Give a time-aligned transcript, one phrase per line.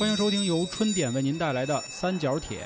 [0.00, 2.60] 欢迎收听由春点为您带来的三角铁。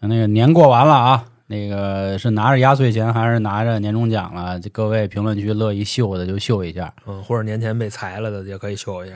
[0.00, 4.58] 那个年过完了啊，那个是拿着压岁钱还是拿着年终奖了？
[4.58, 6.92] 这各位评论区乐意秀的就秀一下。
[7.06, 9.14] 嗯，或者年前被裁了的也可以秀一下。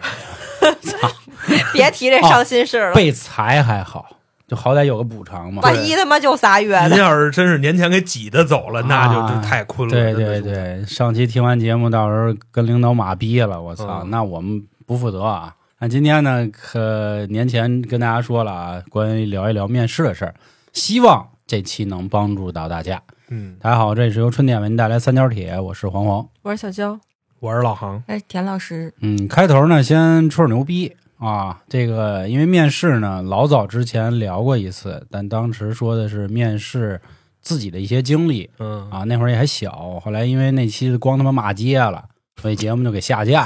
[1.75, 5.63] 别提这伤心事了，被裁还好，就好歹有个补偿嘛。
[5.65, 6.97] 万一他妈就仨月您？
[6.97, 9.93] 要是真是年前给挤的走了，那就太困了。
[9.93, 15.57] 对对，对，上期听完节目，到时候跟领导马逼了，我操，嗯那我们不负责啊。
[15.83, 20.33] 那今天呢，可年前跟大家说了啊，关于聊一聊面试的事儿，
[20.73, 23.03] 希望这期能帮助到大家。
[23.31, 26.25] 嗯，大家好，这里是由春点为您带来三角铁，我是黄黄。
[26.43, 27.01] 我是小娇，
[27.41, 28.01] 我是老航。
[28.07, 31.61] 哎，田老师，嗯，开头呢，先吹吹牛逼啊。
[31.69, 37.01] 这个因为面试呢，老早之前聊过一次，但当时说的是面试
[37.41, 39.03] 自己的一些经历嗯啊。
[39.03, 42.05] 那会儿也还小，后来因为那期光他妈骂街了，
[42.43, 43.43] 所以节目就给下架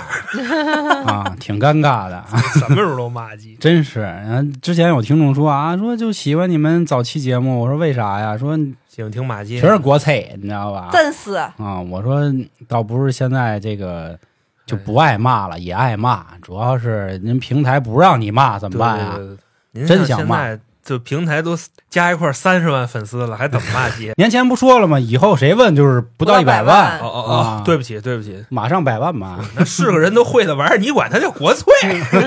[1.05, 2.25] 啊，挺尴尬的。
[2.59, 3.55] 什么时候都骂街。
[3.61, 8.39] 真是，然之前有听众说啊，说就喜欢你们早期节目，我说为啥呀？
[8.39, 8.57] 说
[8.89, 10.89] 喜欢听骂街，全是国粹，你知道吧？
[10.91, 12.23] 真是啊，我说
[12.67, 14.19] 倒不是现在这个
[14.65, 19.13] 就不爱骂了，也爱骂，主要是您平台不让你骂怎么办呀？
[19.17, 19.37] 对对
[19.73, 20.49] 您真想骂
[20.87, 21.59] 就平台都
[21.91, 24.13] 加一块三十万粉丝了，还怎么骂街？
[24.17, 24.99] 年前不说了吗？
[25.01, 29.41] 以后谁问就是不到一百万哦哦啊哦，对不起对不起，马上百万嘛。
[29.57, 31.65] 那是个人都会的玩意儿，你管他叫国粹？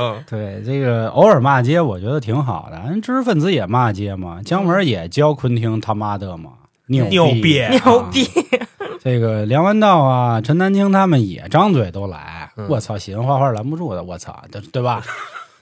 [0.00, 2.78] 嗯对，这个偶尔骂街，我觉得挺好的。
[2.88, 6.50] 人知识分子也骂街嘛，姜文也教昆汀他妈的嘛，
[6.86, 8.26] 牛牛逼逼牛逼！
[9.04, 15.02] 这个梁文道啊、陈丹青他们也张嘴都来，嗯我操，喜欢画画拦不住的，我操，对对吧？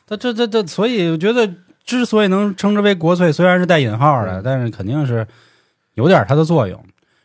[0.09, 1.49] 他这这这，所以我觉得
[1.89, 5.27] 之所以能称之为国粹，虽然是带引号的，嗯但是肯定是
[5.94, 6.78] 有点它的作用。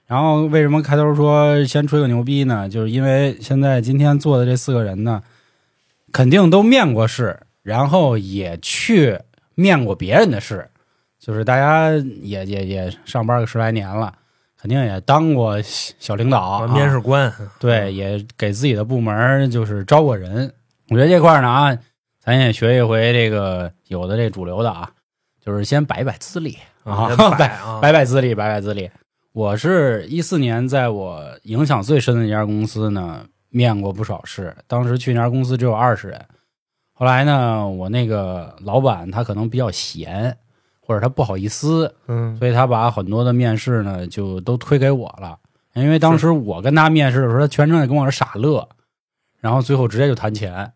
[0.08, 2.70] 然后为什么开头说先吹个牛逼呢？
[2.70, 5.22] 就是因为现在今天坐的这四个人呢，
[6.14, 9.20] 肯定都面过试，然后也去
[9.54, 10.70] 面过别人的试，
[11.20, 11.90] 就是大家
[12.22, 14.14] 也也也上班个十来年了，
[14.62, 20.54] 肯定也当过小小领导、啊，面试官，对，也给自己的部门就是招过人。
[20.90, 21.78] 我觉得这块呢啊，
[22.24, 24.90] 咱也学一回这个有的这主流的啊，
[25.42, 27.10] 就是先摆摆资历啊，
[27.82, 28.90] 摆摆资历，摆摆资历。
[29.34, 34.56] 我是一四年在我影响最深的一家公司呢，面过不少事。
[34.68, 36.26] 当时去那家公司只有二十人，
[36.94, 40.38] 后来呢，我那个老板他可能比较闲，
[40.80, 45.38] 或者他不好意思，嗯，所以他把很多的面试呢就都推给我了。
[45.74, 48.66] 因为当时我跟他面试的时候，他全程也跟我这傻乐，
[49.42, 50.72] 然后最后直接就谈钱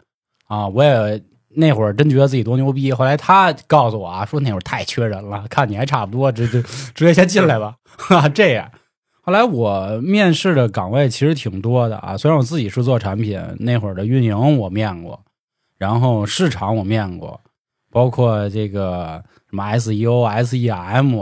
[0.48, 0.68] 啊！
[0.68, 1.24] 我也
[1.58, 2.94] 那会儿真觉得自己多牛逼。
[2.94, 6.62] 后来他告诉我啊，说那会儿太缺人了，看你还差不多，直直
[6.94, 8.72] 直接先进来吧，哈， 这样。
[9.22, 15.20] 后来我面试的岗位其实挺多的啊，虽然我自己是做产品，那会儿的运营我面过，
[15.78, 17.42] 然后市场我面过，
[17.92, 21.20] 包括这个什么 E SEO、SEM，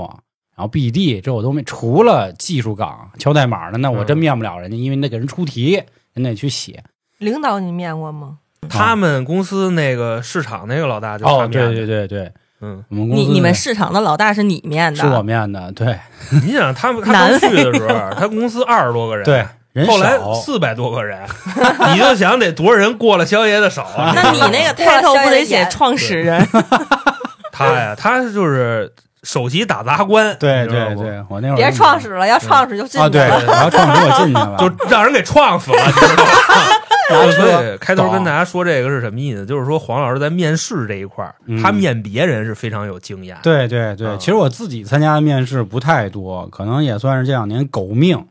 [0.55, 5.81] 然后 BD 这我都没，除了技术岗敲代码的，那我真嗯面不了人家，因为你得给人出题，
[6.13, 6.83] 人得去写。
[7.17, 8.37] 领导你面过吗？
[8.69, 12.31] 他们公司那个市场那个老大就是他哦，面对的对对对，
[12.61, 15.97] 嗯，我们公司你你们市场的老大是你面的，是我面的，对。
[16.43, 21.19] 你想他们他难刚去的时候，他公司二十多个人，对，，人后来少，四百多个人，
[21.93, 24.11] 你就想得多少人过了肖爷的手啊？
[24.15, 26.47] 那你那个 title 不得写创始人？
[27.51, 28.91] 他呀，他就是
[29.23, 33.53] 首席打杂官，对你知道不，对对，我那会儿别创始了，要创始就进啊，对，去了。
[33.53, 36.31] 我要创始我进去了， 就让人给撞死了，你知道吗？
[37.09, 39.45] 拿所车以开头跟大家说这个是什么意思？
[39.45, 48.25] 就是说黄老师在面试这一块儿，嗯他面别人是非常有经验。，对对对，嗯其实我自己参加的面试不太多，可能也算是这两年狗命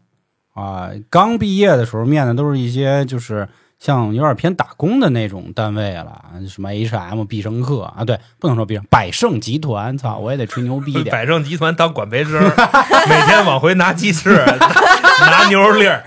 [0.55, 0.91] 啊。
[1.11, 3.49] 刚毕业的时候面的都是一些就是
[3.79, 11.13] 像有点偏打工的那种单位了，什么 H&M、必胜客啊，对，不能说必胜，百胜集团，操，我也得吹牛逼点。
[11.13, 12.33] 百胜集团当管培生，
[13.09, 14.35] 每天往回拿鸡翅，
[15.21, 16.03] 拿牛肉粒儿，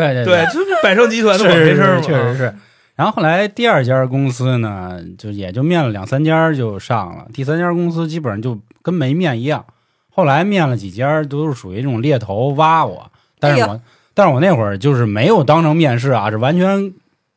[0.00, 2.02] 对对对，就是百盛集团的管培是是生。
[2.02, 2.54] 确实是。
[2.96, 9.64] 然后后来第二家公司呢，就也就面了两三家就上了，第三家公司基本上就跟没面一样。
[10.10, 13.80] 后来面了几家都是属于这种猎头挖我，但是我、哎
[14.16, 16.92] 但是我那会儿就是没有当成面试啊，是完全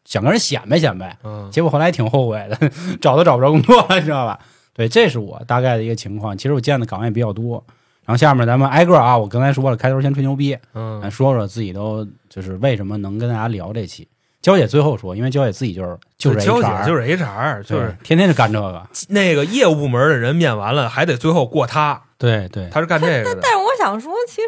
[0.06, 1.18] 想跟人显摆显摆。
[1.24, 2.69] 嗯，结果后来挺后悔的，
[3.01, 4.38] 找都找不着工作了， 你知道吧？
[4.75, 6.38] 对，这是我大概的一个情况。
[6.38, 7.65] 其实我见的岗位比较多。
[8.07, 14.07] 然后下面咱们挨个啊，我刚才说了，开头先吹牛逼，嗯说说自己都就是为什么能跟大家聊这期。
[14.42, 18.81] 娇姐最后说，因为娇姐自己就是就是娇 HR，姐就是 HR，就是天天就干这个。
[19.09, 23.39] 那个业务部门的人面完了，还得最后过他，对对，他是干这个的。
[23.44, 24.48] 但是我想说，其实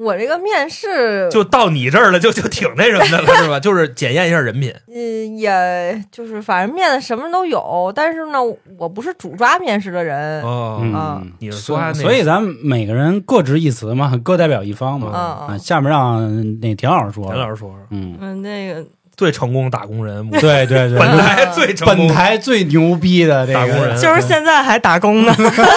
[0.00, 3.60] 我这个面试，就到你这儿了，就就挺那什么的了， 是吧？
[3.60, 4.74] 就是检验一下人品。
[4.88, 8.38] 嗯，也就是反正面的什么都有，但是呢，
[8.78, 10.42] 我不是主抓面试的人。
[10.42, 15.08] 哦，你是所抓那所以咱们每个人各执一词嘛，各代表一方嘛。
[15.12, 17.26] 嗯啊，嗯下面让那田老师说。
[17.26, 18.82] 田老师说说，嗯，嗯，那个
[19.20, 25.34] 最成功打工人，对对对，本台最成功本台最牛逼的这个打工人就是现在还打工呢，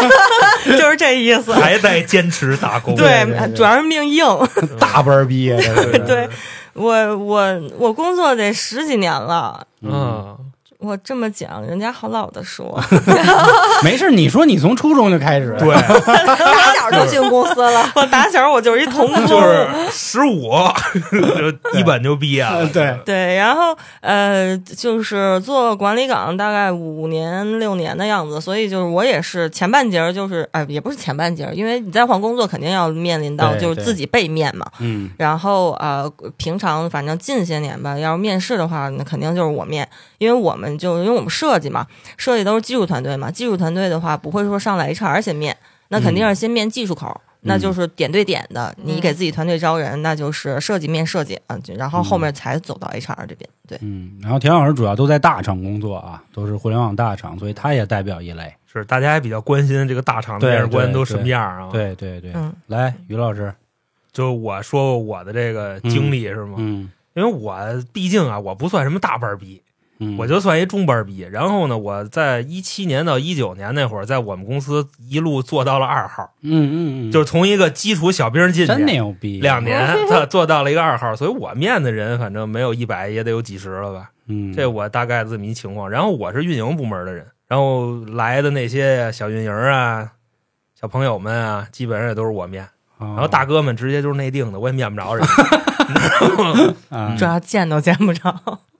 [0.65, 1.53] 就是这意思。
[1.53, 2.95] 还在坚持打工。
[2.95, 4.25] 对对对主要是命硬。
[4.79, 6.29] 大班儿毕业的，对
[6.71, 9.67] 我，我我工作得十几年了。
[9.81, 10.37] 嗯，
[10.83, 12.77] 我这么讲，人家好老的说，
[13.83, 15.73] 没事，你说你从初中就开始，对，
[16.05, 17.89] 打小就进公司了。
[17.95, 20.51] 我打小我就是一童工，就是十五
[21.71, 22.67] 就一本就毕业了。
[22.67, 34.65] 对对，然后呃，就是做管理岗大概五年六年的样子，所以就是我也是前半截儿就是哎，也不是前半截儿，因为你在换工作肯定要面临到就是自己被面嘛。
[34.79, 39.87] 嗯然后呃，平常反正近些年吧，要是面试的话，那肯定就是我面，
[40.17, 41.87] 因为我们就因为我们设计嘛，
[42.17, 45.55] 设计都是技术团队嘛，技术团队的话不会说上来 HR 先面，
[45.89, 47.21] 那肯定是先面技术口。
[47.45, 53.49] 那就是点对点的，你给自己团队招人，那就是设计面设计啊，就然后后面才走到 HR 这边。
[53.67, 54.17] 对，嗯。
[54.21, 58.55] 然后田老师主要都在大厂工作啊，都是互联网大厂，所以他也代表一类。
[58.71, 63.53] 是大家也比较关心这个大厂的面试官都什么样啊？，对对对，嗯来，于老师，
[64.13, 66.55] 就我说我的这个经历是吗？
[66.59, 67.55] 嗯因为我
[67.91, 69.61] 毕竟啊，我不算什么大班逼，
[70.03, 71.27] 嗯，我就算一中班逼。
[71.31, 84.09] 然后呢，我在一七年到一九年那会儿，在我们公司一路做到了二号，嗯嗯嗯，就是从一个基础小兵进真去，牛逼，两年做做到了一个二号，所以我面的人反正没有一百也得有几十了吧。
[84.27, 85.89] 嗯，这我大概这么一情况。
[85.89, 90.11] 然后我是运营部门的人，然后来的那些小运营啊、
[90.79, 92.67] 小朋友们啊，基本上也都是我面。
[92.99, 95.27] 然然后大哥们直接就是内定的，我也面不着人
[96.89, 98.33] 啊主要见都见不着。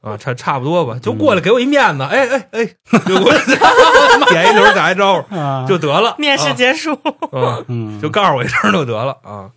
[0.03, 2.65] 啊，差差不多吧，就过来给我一面子，哎哎哎，
[3.07, 3.39] 就过来
[4.29, 6.93] 点一头打一招呼啊， 就得了，面试结束，
[7.31, 9.49] 啊，嗯，就告诉我一声就得了啊。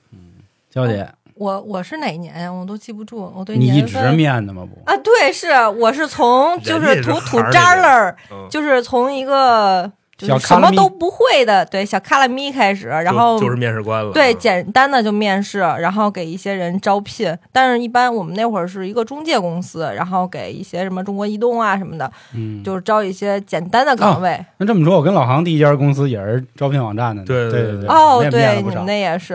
[0.70, 2.50] 娇姐，我我是哪年呀？
[2.52, 4.62] 我都记不住，我对你一直面的吗？
[4.64, 8.46] 不，啊，对，是我是从就是是土土渣的儿，嗯。
[8.50, 17.36] 就是从一个就是什么都不会的，对小卡拉咪开始，然后就就是面试官了，对啊简单的就面试，然后给一些人招聘。
[17.52, 24.42] 但是，一般我们那会儿是一个中介公司，然后给一些什么中国移动啊什么的，嗯，就是招一些简单的岗位。
[24.56, 27.72] 那这么说，我跟老航第一家公司也是招聘网站的，对对对。
[27.72, 29.34] 对对，哦，对，你们那也是。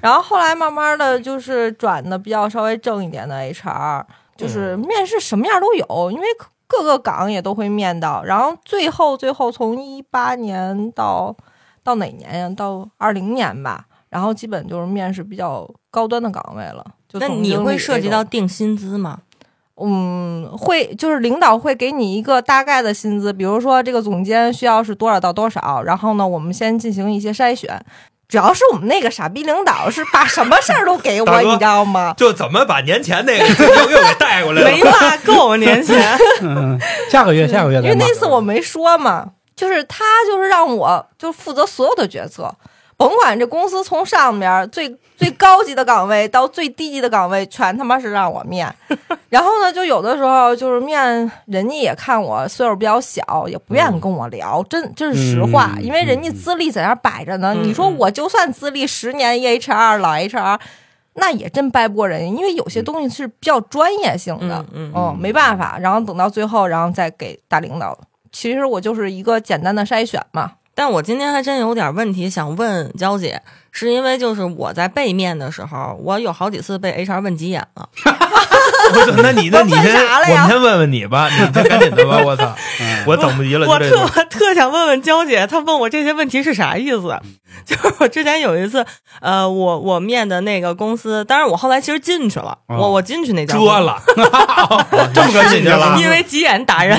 [0.00, 4.04] 然后后来慢慢的就是转的比较稍微正一点的 HR，
[4.36, 6.26] 就是面试什么样都有，因为
[6.70, 8.22] 各个岗也都会面到。
[8.22, 11.36] 然后最后最后从一八年到
[11.82, 12.48] 到哪年呀？
[12.56, 13.86] 到二零年吧。
[14.08, 16.84] 然后基本就是面试比较高端的岗位了。
[17.08, 19.20] 就那你会涉及到定薪资吗？
[19.82, 27.82] 嗯，会就是领导会给你一个大概的薪资，比如说这个总监需要是多少到多少，然后呢，我们先进行一些筛选。
[28.30, 32.14] 主要是我们那个傻逼领导是把什么事儿都给我， 你知道吗？
[32.16, 34.90] 就怎么把年前那个又 又给带过来了没了？
[35.00, 36.78] 骂够年前， 嗯，
[37.10, 42.54] 下个月下个月因为那次我没说嘛，就是他就是让我就负责所有的决策，
[43.00, 48.70] 甭管这公司从上边最最高级的岗位到最低级的岗位，全他妈是让我面。
[49.30, 51.00] 然后呢，就有的时候就是面
[51.46, 57.54] 人家也看我岁数比较小，也不愿意跟我聊，真这是实话，嗯因为人家资历在那儿摆着呢。
[57.56, 60.60] 嗯你说我就算资历十年 EHR 老 HR，
[61.14, 64.62] 那也真掰不过人家，因为有些东西是比较专业性的。
[64.74, 67.98] 嗯嗯嗯，没办法，然后等到最后，然后再给大领导。
[68.30, 70.52] 其实我就是一个简单的筛选嘛。
[70.80, 77.86] 但我今天还真有点问题想问娇姐，是因为就是我在背面的时候，我有好几次被 HR 问急眼了。
[78.92, 87.14] 我说那你 那你先，我们先问问你吧，你先赶紧的吧，我操，嗯我等不及了，我特特想问问娇姐，她问我这些问题是啥意思？
[87.66, 88.84] 就是我之前有一次，
[89.20, 94.00] 呃，我我面的那个公司，当然我后来其实进去了，哦我我进去那家遮，了，
[95.12, 96.98] 这么个进去了，因为急眼打人，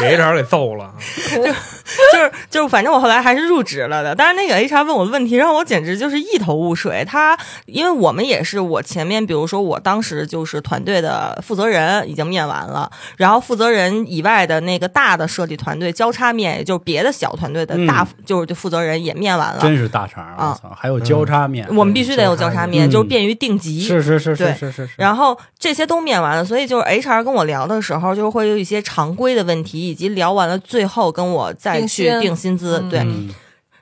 [0.00, 0.92] 给 HR 给揍了，
[1.34, 1.42] 就
[2.18, 4.14] 是就是，反正我后来还是入职了的。
[4.14, 7.04] 但是那个 HR 问我的问题，让我简直就是一头雾水。
[7.06, 7.36] 他
[7.66, 19.60] 因为我们也是我前面，比如说我当时就是团队的负责人已经面完了，然后负责人以外的那个大的设计团队交叉面，也就是别的小团队的大、嗯就是负责人也面完了。
[19.60, 23.80] 真是大肠，我啊操，还有交叉面，我们必须得有交叉面，嗯就是便于定级。
[23.80, 32.78] 是是是是是是是，然后这些都面完了，所以就是 HR 跟我聊的时候，就会有一些常规的问题，以及聊完了最后跟我再去定薪资。
[32.82, 33.28] 嗯对，嗯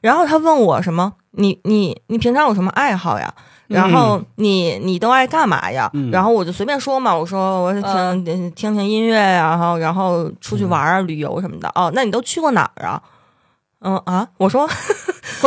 [0.00, 1.12] 然后他问我什么？
[1.32, 3.32] 你你你平常有什么爱好呀？
[3.68, 5.90] 然后你你都爱干嘛呀？
[5.94, 11.68] 嗯然后我就随便说嘛，我说我听、嗯听听音乐呀，然后然后出去玩啊、旅游什么的。
[11.74, 13.02] 哦，那你都去过哪儿啊？
[13.80, 14.68] 嗯啊，我说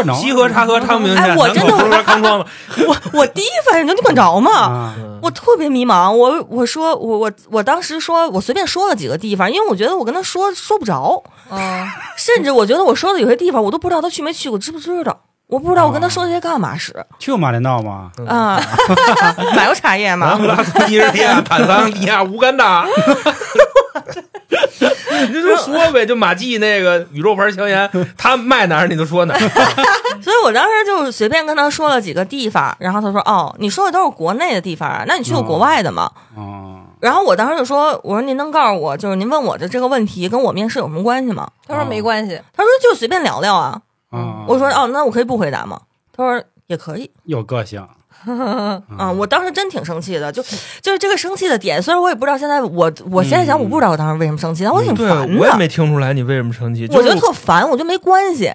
[0.03, 1.73] 管着西河、茶河、昌平县、哎我真的
[2.87, 4.51] 我我第一反应就你管着吗？
[4.51, 11.87] 啊，我特别迷茫，我我说我我我当时说我随便说了几个地方，因为我觉得我跟他说说不着，嗯，
[12.17, 15.19] 甚至我觉得我说的有些地方我都不知道他去没去过，知不知道？
[15.47, 18.11] 我不知道我跟他说这些干嘛使去过马连道吗？
[18.27, 18.61] 啊？
[19.57, 20.45] 买过茶叶南吗布？
[20.45, 22.85] 拉斯基日利亚、坦桑尼亚、乌干达。
[25.29, 29.39] 你就说呗，就马季那个宇宙牌香烟， 他卖哪儿你就说哪儿。
[30.21, 43.81] 所以我当时就随便跟他说了几个地方，然后他说：“哦，你说的都是国内的地方啊，那你去过国外的吗？”哦，然后我当时就说：“我说您能告诉我，就是您问我的这个问题跟我面试有什么关系吗他说没关系，？”他说：“就随便聊聊啊。
[44.11, 45.79] 啊，我说：“哦，那我可以不回答吗？”
[46.15, 47.09] 他说：“也可以。
[47.23, 47.85] 有个性，”
[48.97, 50.41] 啊，我当时真挺生气的，就
[50.81, 58.51] 就是这个生气的点，虽然我也不知道现在我我现在想我不知道我当时为什么生气，但我挺烦的，我也没听出来你为什么生气，我觉得特烦，我觉得没关系。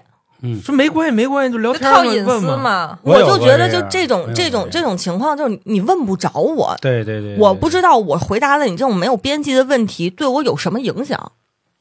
[0.47, 2.99] 嗯说没关系，没关系，就聊就天嘛套隐私问嘛。
[3.03, 11.33] 我就觉得就这种这种这种情况，就是你问不着我，对对对，我不知道我回答了你这种没有边际的问题对我有什么影响。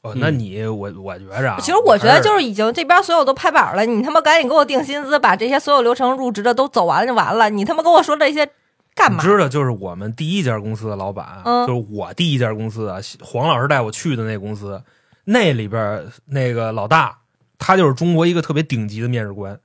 [0.04, 7.48] 哦，那你我我觉着啊，其实我觉得就是已经这边所有都拍板了，你他妈赶紧给我定薪资，把这些所有流程入职的都走完了就完了。
[7.48, 8.46] 你他妈跟我说这些
[8.94, 9.16] 干嘛？
[9.22, 14.82] 你知道，就是我们第一家公司的老板，嗯就是我第一家公司啊，黄老师带我去的那公司，
[15.24, 17.16] 那里边那个老大，
[17.58, 19.58] 他就是中国一个特别顶级的面试官，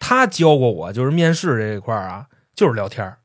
[0.00, 2.26] 他教过我，就是面试这一块儿啊，
[2.56, 3.18] 就是聊天儿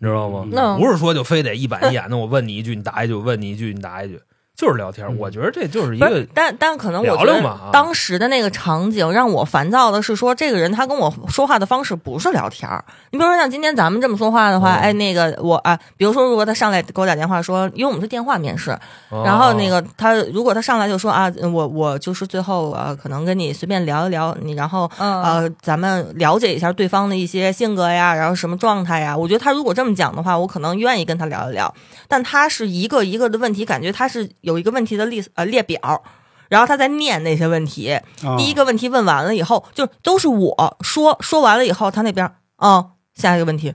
[0.00, 0.44] 你知道吗？
[0.50, 4.20] 嗯不是说就非得一板一眼的，我问你一句你答一句，我问你一句你答一句，
[4.62, 5.04] 就是聊天。
[5.08, 12.84] 嗯我觉得这就是一个，但但可能我觉得当时的那个场景让我烦躁的是说，这个人他跟我说话的方式不是聊天儿。
[13.10, 18.70] 你比如说像今天咱们这么说话的话，嗯哎，那个我啊，比如说如果他上来给我打电话说，因为我们是电话面试，
[19.10, 29.16] 哦然后那个他如果他上来就说啊，我我就是最后呃，可能跟你随便聊一聊你，然后嗯，呃，咱们了解一下对方的一些性格呀，然后什么状态呀。
[29.16, 31.72] 我觉得他如果这么讲的话，我可能愿意跟他聊一聊。
[32.08, 36.02] 但他是一个一个的问题，感觉他是有一个问题的列呃列表，
[36.48, 37.92] 然后他在念那些问题。
[38.24, 43.74] 啊第一个问题问完了以后，就都是我说说完了以后，他那边啊、下一个问题，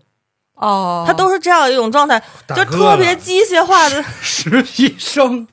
[0.56, 2.22] 哦，他都是这样一种状态，
[2.56, 4.02] 就特别机械化的。
[4.22, 5.46] 实习生，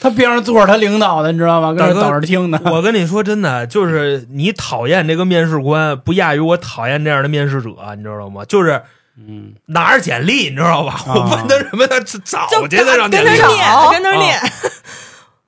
[0.00, 1.72] 他边上坐着他领导的，你知道吗？
[1.72, 2.60] 跟那等着听呢。
[2.66, 8.44] 我跟你说真的，就是你讨厌这个面试官，不亚于我讨厌这样的面试者，你知道吗？
[8.44, 8.80] 就是
[9.18, 10.92] 嗯，拿着简历，你知道吧？
[11.06, 14.38] 啊我问他什么，他找就去那让跟简历那念，跟那念，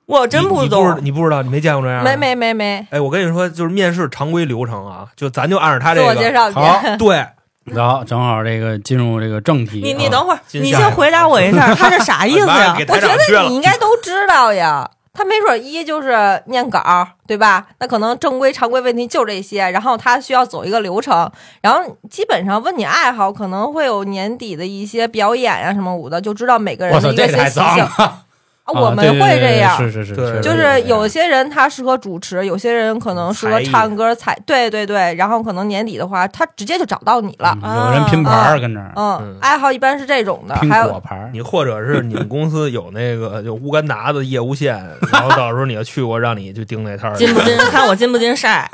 [0.05, 0.99] 我真不不懂。
[1.01, 2.03] 你不知道，你没见过这样？
[2.03, 2.15] 没。
[2.17, 6.81] 没没没，哎，我跟你说，就是面试常规流程啊，就咱就按照他这个，我介绍好。
[6.99, 7.25] 对，
[7.63, 12.75] 然后正好这个进入这个正题啊，你你等会儿，你先回答我一下，他这啥意思呀？
[12.89, 14.89] 我觉得你应该都知道呀。
[15.13, 17.67] 他没准一就是念稿，对吧？
[17.79, 21.29] 那可能正规常规问题就这些，然后他需要走一个流程，
[21.61, 27.87] 然后基本上问你爱好，可能会有年底的一些表演呀、什么舞的，就知道每个人，的一个这太些习性。
[28.73, 37.57] 我们会这样，是是是，就是有些人他适合主持，有些人可能适合唱歌、才，对对对，然后可能年底的话，他直接就找到你了。
[37.63, 44.75] 嗯有人拼盘儿跟这儿嗯嗯，爱好一般是这种的，还有果盘儿，你或者是你们公司有那个 就乌干达的业务线，
[45.11, 47.15] 然后到时候你要去过，让你去盯那摊儿。
[47.15, 47.57] 金不金？
[47.71, 48.69] 看我金不金晒？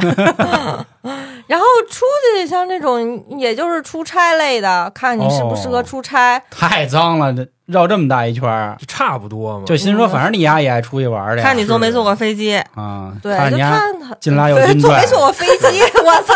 [1.48, 6.42] 然后出去像这种，也就是出差类的，看你适不适合出差。
[6.52, 9.66] 太脏了，这绕这么大一圈儿，就差不多嘛。
[9.66, 12.56] 就心说反正你丫也爱出去玩儿看你坐没坐过飞机？
[12.76, 15.82] 啊，对，就看你丫看他金拉又对金拽坐没坐过飞机？
[16.04, 16.34] 我操！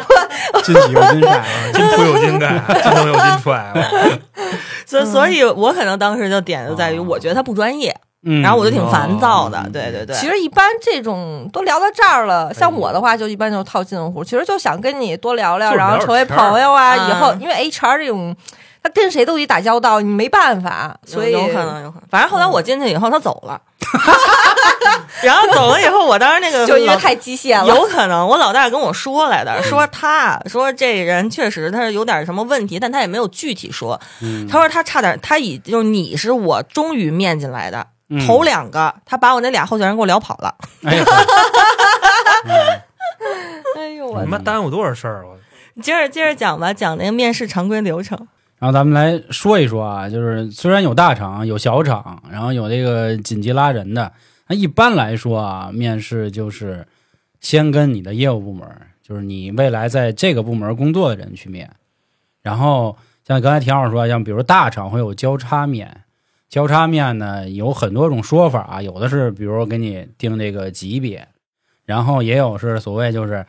[0.64, 2.48] 金喜又金晒， 金铺有金盖，
[2.82, 3.72] 金头有金踹。
[4.86, 7.94] 所以所以，我可能当时就点就在于，哦我觉得他不专业，
[8.24, 9.70] 嗯，然后我就挺烦躁的嗯。
[9.72, 16.94] 对对对，其实一般这种都聊到这儿了，像我的话就一般就套近乎，其实就想跟你多聊聊，聊然后成为朋友啊。
[16.96, 18.34] 嗯以后因为 HR 这种，
[18.82, 22.08] 他跟谁都得打交道，你没办法，所以有有可能有可能。
[22.08, 23.60] 反正后来我进去以后，他走了
[25.22, 27.66] 然后走了以后，我当时那个就因为太机械了。
[27.66, 34.00] 有可能，我老大跟我说来的，说他说这人确实他是有点什么问题，但他也没有具体说。
[34.22, 40.54] 嗯他说他差点，他以就是你是我终于面进来的，嗯头两个他把我那俩候选人给我聊跑了。
[43.76, 45.36] 哎呦我他妈耽误多少事儿啊！
[45.76, 48.26] 我接着接着讲吧，讲那个面试常规流程。
[48.60, 54.12] 然后咱们来说一说啊，就是虽然有大厂有小厂，然后有这个紧急拉人的，
[54.48, 56.86] 那一般来说啊，面试就是
[57.40, 58.68] 先跟你的业务部门，
[59.02, 61.70] 就是你未来在这个部门工作的人去面。
[62.42, 66.02] 然后像刚才田老师说，像比如大厂会有交叉面，
[66.50, 71.26] 交叉面呢有很多种说法啊，有的是比如给你定这个级别，
[71.86, 73.46] 然后也有是所谓就是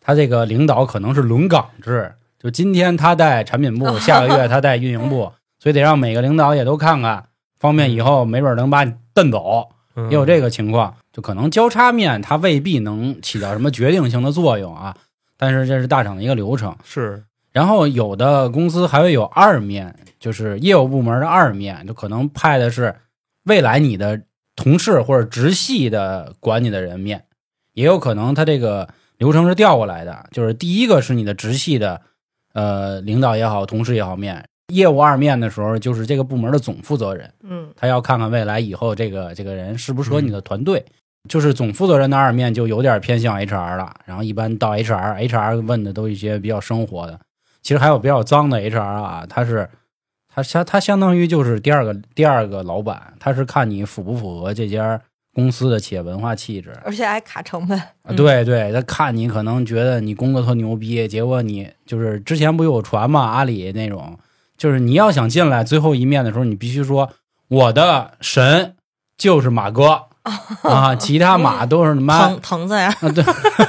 [0.00, 2.12] 他这个领导可能是轮岗制，
[2.42, 7.26] 就今天他带产品部， 下个月他带运营部， 所以得让每个领导也都看看，
[7.58, 9.68] 方便以后没准能把你蹬走。
[9.94, 14.96] 嗯也有这个情况，就可能交叉面它未必能起到什么决定性的作用啊，
[15.36, 16.74] 但是这是大厂的一个流程。
[16.82, 17.22] 是
[17.52, 22.96] 然后有的公司还会有二面，就是业务部门的二面，就可能派的是
[23.44, 24.22] 未来你的
[24.56, 27.26] 同事或者直系的管你的人面，
[27.74, 32.00] 也有可能他这个流程是调过来的，就是第一个是你的直系的
[32.52, 37.32] 呃领导也好，同事也好面，业务二面的时候就是这个部门的总负责人。
[37.42, 40.84] 嗯他要看看未来以后这个这个人适不适合你的团队。
[41.28, 47.16] 就是总负责人的二面就有点偏向 HR 了，然后一般到 HR，HR 问的都一些比较生活的，
[47.62, 49.70] 其实还有比较脏的 HR 啊，他是
[50.34, 55.00] 他相他相当于就是第二个第二个老板，他是看你符不符合这家
[55.34, 56.72] 公司的企业文化气质。
[56.84, 57.80] 而且还卡成本。
[58.16, 64.18] 对对，他看你可能觉得你工作特牛逼，结果你就是之前不有传嘛，阿里那种，
[64.56, 67.10] 就是你要想进来最后一面的时候，你必须说
[67.48, 68.74] 我的神
[69.16, 70.04] 就是马哥。
[70.62, 73.24] 啊，其他马都是他妈藤藤子呀， 啊，对，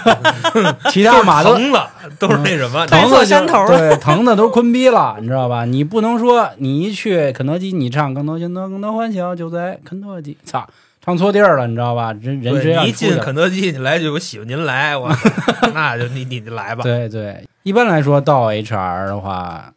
[0.92, 1.80] 其他马都藤子
[2.20, 5.66] 都是那什么，带错疼的山头对，疼的都坤逼了，你知道吧？
[5.66, 10.70] 你不能说你一去肯德基，你唱更多更多更多欢笑就在肯德基，操，
[11.04, 12.14] 唱错地儿了，你知道吧？
[12.22, 15.10] 人人直接对你一进肯德基，你来就有喜欢您来，我
[15.74, 16.84] 那就你你你来吧。
[16.84, 19.74] 对对，一般来说到 HR 的话，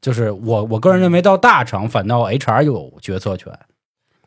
[0.00, 3.52] 就是我我个人认为到大厂反倒 HR 有决策权。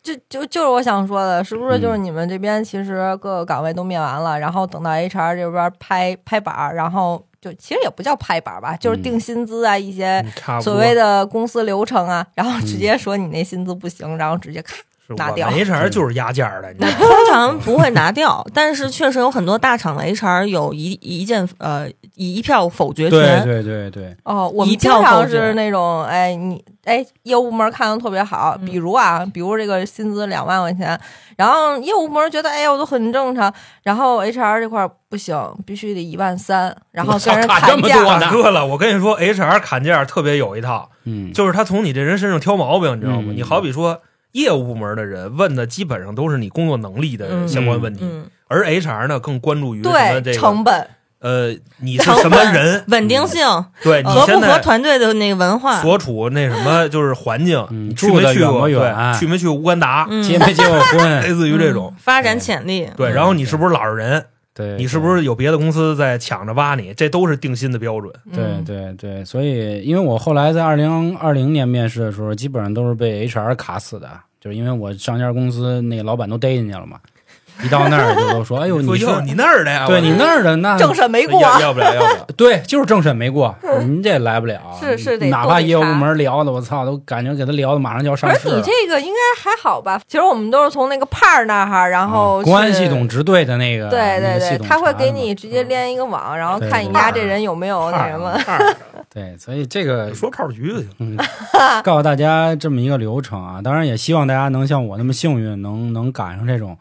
[0.03, 10.23] 就就就是我想说的，是不是就是嗯你们这边其实各个岗位都面完了，然后等到 HR 这边拍拍板儿，然后就其实也不叫拍板儿吧，就是定薪资啊，一些
[10.61, 14.83] 所谓的公司流程啊，然后直嗯接说你那薪资不行，然后直接咔是
[15.15, 15.49] 拿掉。
[15.49, 28.65] HR 就是压价的，通常不会拿掉， 但是确实有很多大厂的 HR 有一一件呃一票否决权，对对对对，哦，我们经常是那种，哎，你哎，业务部门看的特别好，嗯。
[28.65, 30.99] 比如啊，比如这个薪资两万块钱，
[31.37, 43.25] 然后业务部门觉得，哎呀，我都很正常，然后 HR 这块不行，必须得一万三，然后跟人我操卡这砍价，么多呢大哥了，我跟你说，HR 砍价特别有一套，嗯，就是他从你这人身上挑毛病，你知道吗？
[43.27, 44.01] 嗯你好比说
[44.33, 50.87] 业务部门的人问的基本上都是你工作能力的嗯相关问题，嗯，而 HR 呢更关注于什么这对个成本，
[51.19, 53.45] 呃你是什么人，稳定性
[53.81, 58.67] 对你合不合现在团队的那个文化，所处那什么就是环境，嗯你去没去过？
[58.67, 60.05] 远远对，去没去过乌干达？
[60.09, 61.21] 嗯结没结过婚？
[61.21, 64.25] 类似于这种，发展潜力，对，嗯然后你是不是老实人？
[64.53, 66.93] 对，你是不是有别的公司在抢着挖你？
[66.93, 68.13] 这都是定薪的标准。
[68.31, 76.99] 对嗯对对，所以因为我后来在二零二零年面试的时候，基本上都是被 HR 卡死的，就是因为我上家公司那个老板都逮进去了嘛，
[77.61, 79.85] 一到那儿就都说：“哎呦， 你是说，你那儿的呀？
[79.87, 82.27] 对你那儿的那政审没过，要要不了，要不了。
[82.35, 84.59] 对，就是政审没过， 您这来不了。
[84.79, 88.61] 是是得哪怕业务部门聊的，我操，都感觉给他聊的马上就要上而你。
[88.61, 90.01] 这个应该还好吧？
[90.07, 98.37] 其实我们都是从那个派儿那哈，然后啊公安系统直对的那个，对对对，那个他会给你直接连一个网，然后看你家这人有没有那什么。
[99.13, 100.89] 对，所以这个说炮局就行。
[100.99, 101.17] 嗯，
[101.83, 106.75] 告诉大家这么一个流程啊，当然也希望大家能像我那么幸运，能能赶上这种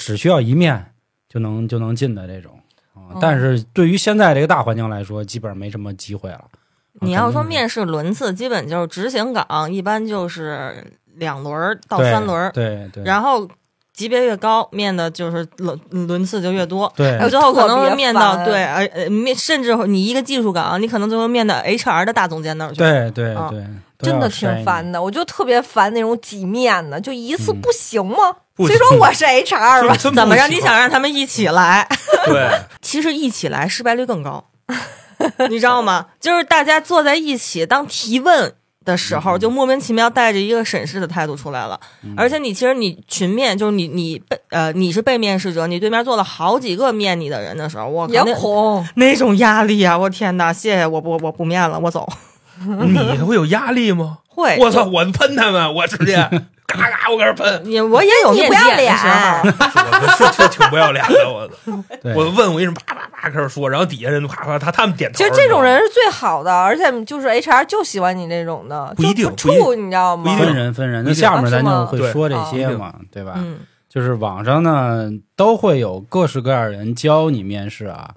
[0.00, 0.92] 只需要一面
[1.28, 2.58] 就能就能进的这种
[2.94, 3.20] 啊。
[3.20, 6.44] 但是对于现在这个大环境来说，基本上没什么机会了。
[7.02, 10.84] 你要说面试轮次，基本就是执行岗，一般就是
[11.16, 13.48] 两轮到三轮儿，对对，然后
[13.92, 16.92] 级别越高，面的就是轮轮次就越多。
[16.96, 22.78] 最后可能会面到对，而呃面甚至你一个技术岗，你可能最后面到 HR 的大总监那儿去。
[22.78, 23.66] 对对啊对，都
[24.02, 28.16] 真的挺烦的，我就特别烦那种几面的，就一次嗯不行吗？
[28.56, 31.88] 不虽说我是 HR 吧，怎么让你想让他们一起来？
[32.26, 32.50] 对，
[32.82, 34.44] 其实一起来失败率更高，
[35.48, 36.06] 你知道吗？
[36.20, 38.52] 就是大家坐在一起当提问
[38.84, 41.80] 的时候，就莫名其妙带着一个审视的态度出来了。
[42.16, 48.86] 而且你其实你群面，就是你你被呃你是被面试者，你对面坐了好几个面你的人的时候，我也靠那恐。
[48.96, 49.96] 那种压力啊！
[49.96, 52.06] 我天哪，谢谢我不我不面了，我走。
[52.64, 54.18] 你会有压力吗？
[54.28, 54.84] 会，我操！
[54.84, 56.14] 我喷他们，我直接
[56.66, 61.14] 嘎嘎，我搁这喷，你我也有你面不要脸见的时候，是是挺不要脸的。
[61.28, 61.54] 我操！
[62.14, 65.16] 我问我为什么啪啪啪开始说，然后底下人啪啪他他们点头。
[65.18, 70.22] 其实这种人是最好的，而且就是 HR 就喜欢你这种的，不一定处，你知道吗？
[70.24, 73.34] 不一定分人分人，那下面咱就啊会说这些嘛，对吧？
[73.36, 78.10] 嗯，就是网上呢都会有各式各样的人教你面试啊，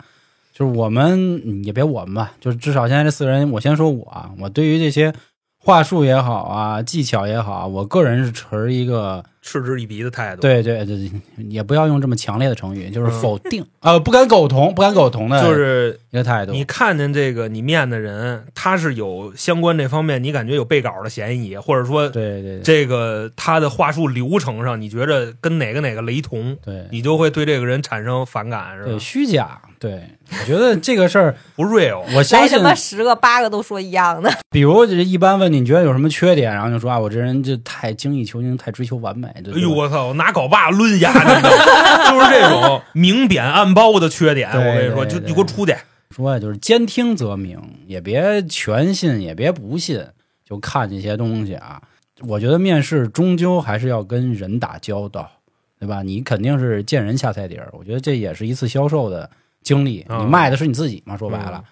[0.53, 5.11] 就是我们嗯也别我们吧，就是至少现在这四个人，我先说我啊，我对于这些
[5.57, 11.09] 话术也好啊，技巧也好，我个人是持一个嗤之以鼻的态度。，对对对，
[11.47, 16.51] 也不要用这么强烈的成语， 就是嗯否定，呃，不敢苟同，不敢苟同的，就是一个态度。
[16.51, 28.99] 你看见这个你面的人，他是有相关这方面，你感觉有背稿的嫌疑，或者说对对对这个他的话术流程上，你觉着跟哪个哪个雷同，对你就会对这个人产生反感，是对吧？
[28.99, 32.02] 虚假，对我觉得这个事儿， 不 real。
[32.15, 39.28] 我相信来他，妈十个八个都说一样的， 比如就是一般问你觉得有什么缺点，然后就说啊，我这人就太精益求精，太追求完美。
[39.28, 40.08] 哎哎呦，我操！
[40.08, 44.50] 我拿镐把抡牙，你知道吗就是这种明贬暗褒的缺点。
[44.52, 45.76] 我跟你说，就你给我出去。
[46.15, 50.02] 说呀，就是兼听则明，也别全信，也别不信，
[50.48, 51.82] 就看这些东西啊。
[52.22, 55.30] 我觉得面试终究还是要跟人打交道，
[55.78, 56.02] 对吧？
[56.02, 59.30] 你肯定是见人下菜碟儿，我觉得这也是一次销售的
[59.63, 60.06] 经历。
[60.10, 61.63] 嗯你卖的是你自己嘛，说白了。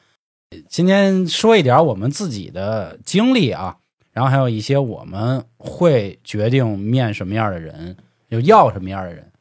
[0.68, 3.78] 今天说一点我们自己的经历啊，
[4.12, 7.96] 然后还有一些我们会决定面什么样的人，
[8.30, 9.32] 就要什么样的人，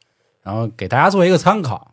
[0.41, 1.91] 然后给大家做一个参考。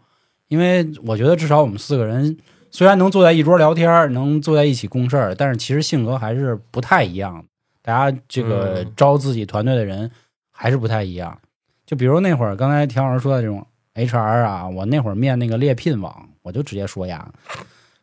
[0.49, 2.38] 因为我觉得至少我们四个人
[2.71, 7.44] 虽然能坐在一桌聊天，能坐在一起共事儿，但是其实性格还是不太一样的。
[7.83, 10.11] 大家这个嗯招自己团队的人
[10.51, 11.38] 还是不太一样。
[11.85, 13.66] 就比如那会儿刚才田老师说的这种
[13.98, 17.28] HR 啊，我那会儿面那个猎聘网，我就直接说呀，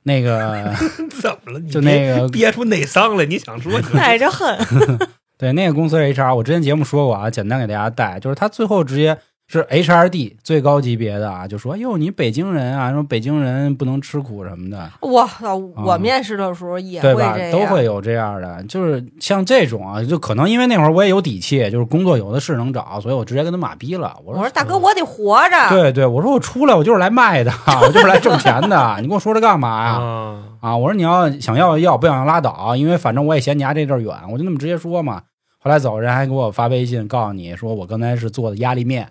[0.03, 0.73] 那个
[1.21, 1.61] 怎么了？
[1.61, 4.57] 就那个憋出内伤来，你想说你 带着恨，
[5.37, 15.55] 对那个公司 HR，我之前节目说过啊，简单给大家带，就是他最后直接是 HRD 最高级别的啊，就说哟你北京人啊，说北京人不能吃苦什么的，我操！
[15.55, 24.17] 我面试的时候也会都会有这样的，就是像这种啊，就可能因为那会儿我也有底气，就是工作有的是能找，所以我直接跟他马逼了。
[24.25, 25.69] 我说我说大哥，我得活着。
[25.69, 29.91] 对对，我说我出来我就是来卖的，我就是来挣钱的，你跟我说这干嘛呀？
[29.91, 30.43] 啊？
[30.59, 35.21] 啊，我说你要想要要，不想要拉倒，因为反正我也嫌你家这地儿远，我就那么直接说嘛。
[35.59, 39.09] 后来走人还给我发微信告诉你说我刚才是做的压力面，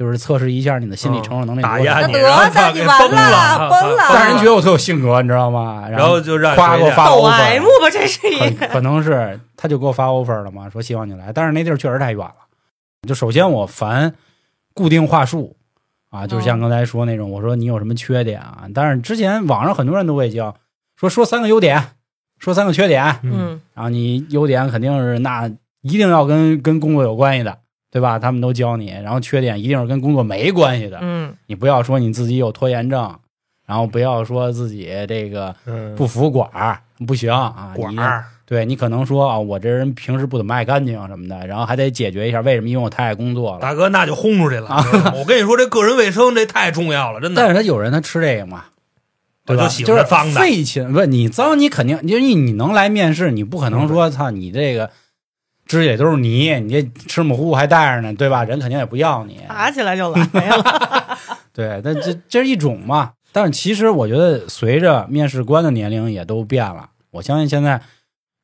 [0.00, 1.60] 就是测试一下你的心理承受能力。
[1.60, 5.86] 打压你，你完给崩了崩了但是人觉得我特有性格，你知道吗？
[5.90, 8.66] 然后就让夸给我发抖 offer，M 吧，这是一个。
[8.66, 12.34] 可可能是他就给我发 offer 了嘛，说希望你来，但是那地儿确实太远了。
[13.06, 14.14] 就首先我烦
[14.72, 15.54] 固定话术
[16.08, 18.64] 啊，就是像刚才说那种，我说你有什么缺点啊？
[18.74, 20.56] 但是之前网上很多人都会教，
[20.96, 21.88] 说说三个优点，
[22.38, 25.46] 说三个缺点，嗯，然后你优点肯定是那
[25.82, 27.58] 一定要跟跟工作有关系的，
[27.90, 28.18] 对吧？
[28.18, 33.14] 他们都教你，然后缺点一定是跟工作没关系的，嗯，你不要说你自己有拖延症，
[33.66, 43.60] 然后不要说自己这个嗯不服管儿，不行啊，管儿，对你可能说啊，我这人平时不怎么爱干净什么的，然后还得解决一下为什么，因为我太爱工作了。
[43.60, 44.68] 大哥那就轰出去了。
[45.16, 47.40] 我跟你说，这个人卫生这太重要了，真的。
[47.40, 48.64] 但是他有人他吃这个嘛，
[49.44, 49.64] 对吧？
[49.64, 54.90] 我就是欢脏的废寝，不是你脏，你肯定就是你你能来面试，你不可能说操你这个
[55.70, 58.42] 指甲都是泥，你这吃母糊还带着呢，对吧？
[58.42, 59.38] 人肯定也不要你。
[59.46, 60.20] 爬起来就来
[60.56, 61.16] 了。
[61.54, 63.12] 对，但这这是一种嘛。
[63.30, 67.80] 但是其实我觉得，随着面试官的年龄也都变了，我相信现在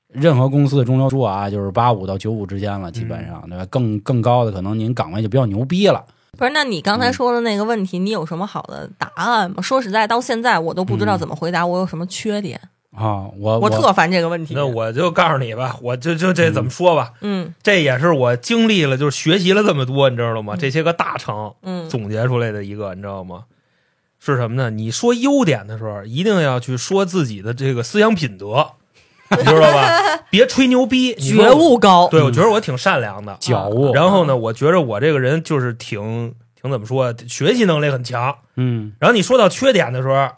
[0.07, 3.67] 任何公司的中流柱啊，就是八五到九五之间了，基本上对吧？
[3.69, 6.05] 更更高的可能您岗位就比较牛逼了。
[6.39, 9.61] 不是，那你刚才说的那个问题，你有什么好的答案吗？
[9.61, 12.61] 说实在，到现在我都不知道怎么回答，我有什么缺点？
[12.97, 14.55] 啊，我我特烦这个问题。
[14.55, 20.57] 那我就告诉你吧，我就就这怎么说吧，嗯这也是我经历了，就是学习了这么多，你知道吗？
[20.59, 23.45] 这些个大成嗯总结出来的一个，你知道吗？
[24.19, 24.71] 是什么呢？
[24.71, 28.67] 你说优点的时候，一定要去说自己的这个思想品德，
[29.31, 30.25] 你知道吧？
[30.31, 31.53] 别吹牛逼，觉。
[31.53, 32.09] 悟高。
[32.09, 33.37] 对，我觉得我挺善良的。
[33.41, 38.35] 觉悟，然后呢，我觉得我这个人就是挺挺怎么说，学习能力很强。
[38.57, 40.31] 嗯，然后你说到缺点的时候，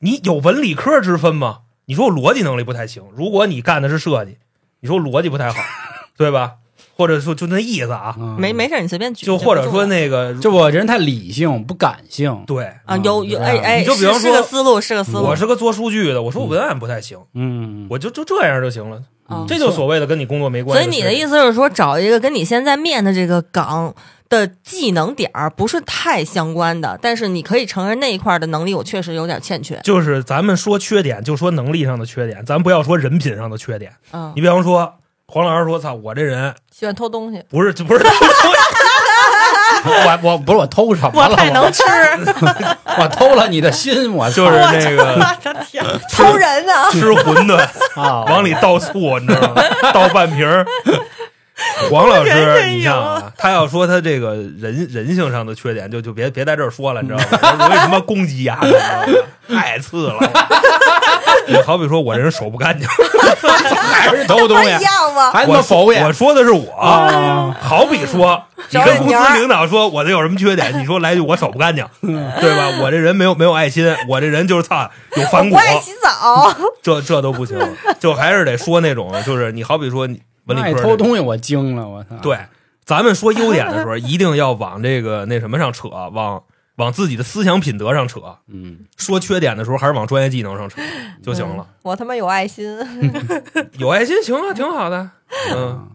[0.00, 1.58] 你有文理科之分吗？
[1.86, 3.02] 你说我逻辑能力不太行。
[3.16, 4.38] 如果你干的是设计，
[4.80, 5.60] 你说我逻辑不太好，
[6.16, 6.54] 对吧？
[6.96, 9.26] 或者说就那意思啊，嗯没没事，你随便举。
[9.26, 12.42] 就或者说那个，就我这人太理性，不感性。
[12.46, 15.24] 对啊，有有嗯哎哎，你就比方说是说个思路，是个思路。
[15.24, 19.02] 我是个做数据的，我说我文案不太行，嗯，我就就这样就行了。
[19.28, 20.84] 啊这就所谓的跟你工作没关系。
[20.84, 23.94] 所以你的意思是说，找一个跟你现在面的这个岗
[24.28, 29.80] 的技能点儿不是太相关的，但是你可以承认那一块的能力我确实有点欠缺。
[29.84, 33.92] 就是咱们说缺点，就说能力上的缺点，咱不要说人品上的缺点。
[34.12, 34.94] 嗯你比方说，
[35.28, 38.04] 黄老师说：“操，我这人喜欢偷东西，不是不是，
[39.90, 41.36] 我我不是我偷什么我了？
[41.36, 41.82] 太能吃，
[42.40, 45.84] 我我偷了你的心，我就是操那个我的天！
[46.12, 46.90] 偷人啊！
[46.90, 47.56] 吃馄饨
[48.00, 49.62] 啊，往里倒醋，你知道吗？
[49.92, 50.66] 倒半瓶儿。
[51.90, 57.20] 黄老师，人你像啊，他要说他这个人人性上的缺点，就就别别在这儿说了，你知道
[57.58, 57.68] 吗？
[57.70, 58.58] 为什么攻击呀？
[58.62, 60.18] 你知道吗太次了。
[61.52, 62.86] 就好比说我这人手不干净，
[63.92, 65.30] 还是偷东不西，一样吗？
[65.32, 66.72] 还他我妈否也我说的是我。
[66.72, 67.56] 啊！
[67.60, 72.78] 好比说，你跟公司领导说我这有什么缺点，你说来句我手不干净，对吧？
[72.82, 77.58] 我这人没有没有爱心，我这人就是操有反骨，不爱洗澡，这这都不行，
[77.98, 82.16] 就还是得说那种，就是你好比说你文理爱科偷东西，我惊了，我操！
[82.22, 82.38] 对，
[82.84, 86.42] 咱们说优点的时候，一定要往这个那什么上扯，往
[86.76, 88.20] 往自己的思想品德上扯。
[88.48, 90.80] 嗯，说缺点的时候，还是往专业技能上扯
[91.22, 91.66] 就行了。
[91.82, 92.78] 我他妈有爱心，
[93.78, 95.10] 有爱心行啊，挺好的。
[95.54, 95.88] 嗯，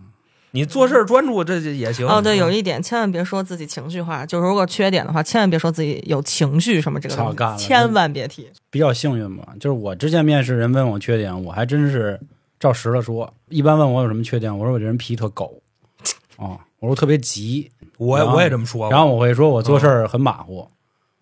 [0.51, 2.05] 你做事专注，这这也行。
[2.07, 7.15] 哦，对，有一点千万别说自己情绪化，就是如果缺点的话，千万别说自己有情绪什么这个
[7.57, 8.49] 千万别提。
[8.69, 12.19] 比较幸运吧，就是我之前面试人问我缺点，我还真是
[12.59, 13.33] 照实了说。
[13.49, 15.61] 一般问我有什么缺点，我说我这人脾气特狗，
[16.37, 17.69] 啊，我说特别急，
[18.07, 18.89] 我我也这么说。
[18.89, 20.67] 然后我会说我做事儿很马虎，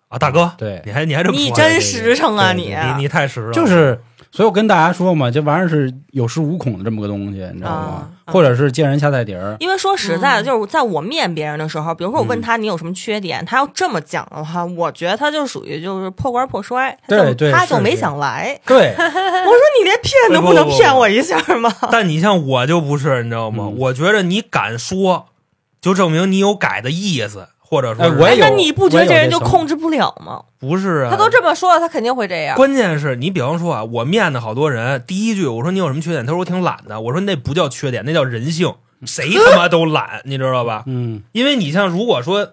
[0.08, 1.44] 啊，大哥，对你还你还这么说？
[1.44, 2.74] 你真实诚啊你！
[2.74, 4.00] 你你太实了，就是，
[4.32, 8.08] 所以我跟大家说嘛，这玩意儿是有恃无恐的这么个东西，你知道吗？
[8.26, 18.56] 或者是见人下菜碟儿，因为说实在的，嗯就是在我面别人的时候，比如说我问他你有什么缺点，他要这么讲的话，我觉得他就属于就是破罐破摔，他就对对他就没想来。
[18.64, 21.68] 对， 我说你连骗都不能骗我一下吗？
[21.90, 23.64] 但你像我就不是，你知道吗？
[23.66, 25.26] 嗯我觉得你敢说，
[25.80, 30.42] 就证明你有改的意思，或者说是哎我也有那你不觉得这人就控制不了吗？
[30.58, 31.10] 不是啊？
[31.10, 32.56] 他都这么说了，他肯定会这样。
[32.56, 38.74] 关键是你比方说啊，我面的好多人，第一句我说你有什么缺点，他说我挺懒的，我说那不叫缺点，那叫人性，
[39.06, 40.84] 谁他妈都懒，你知道吧？
[40.86, 42.52] 嗯，因为你像如果说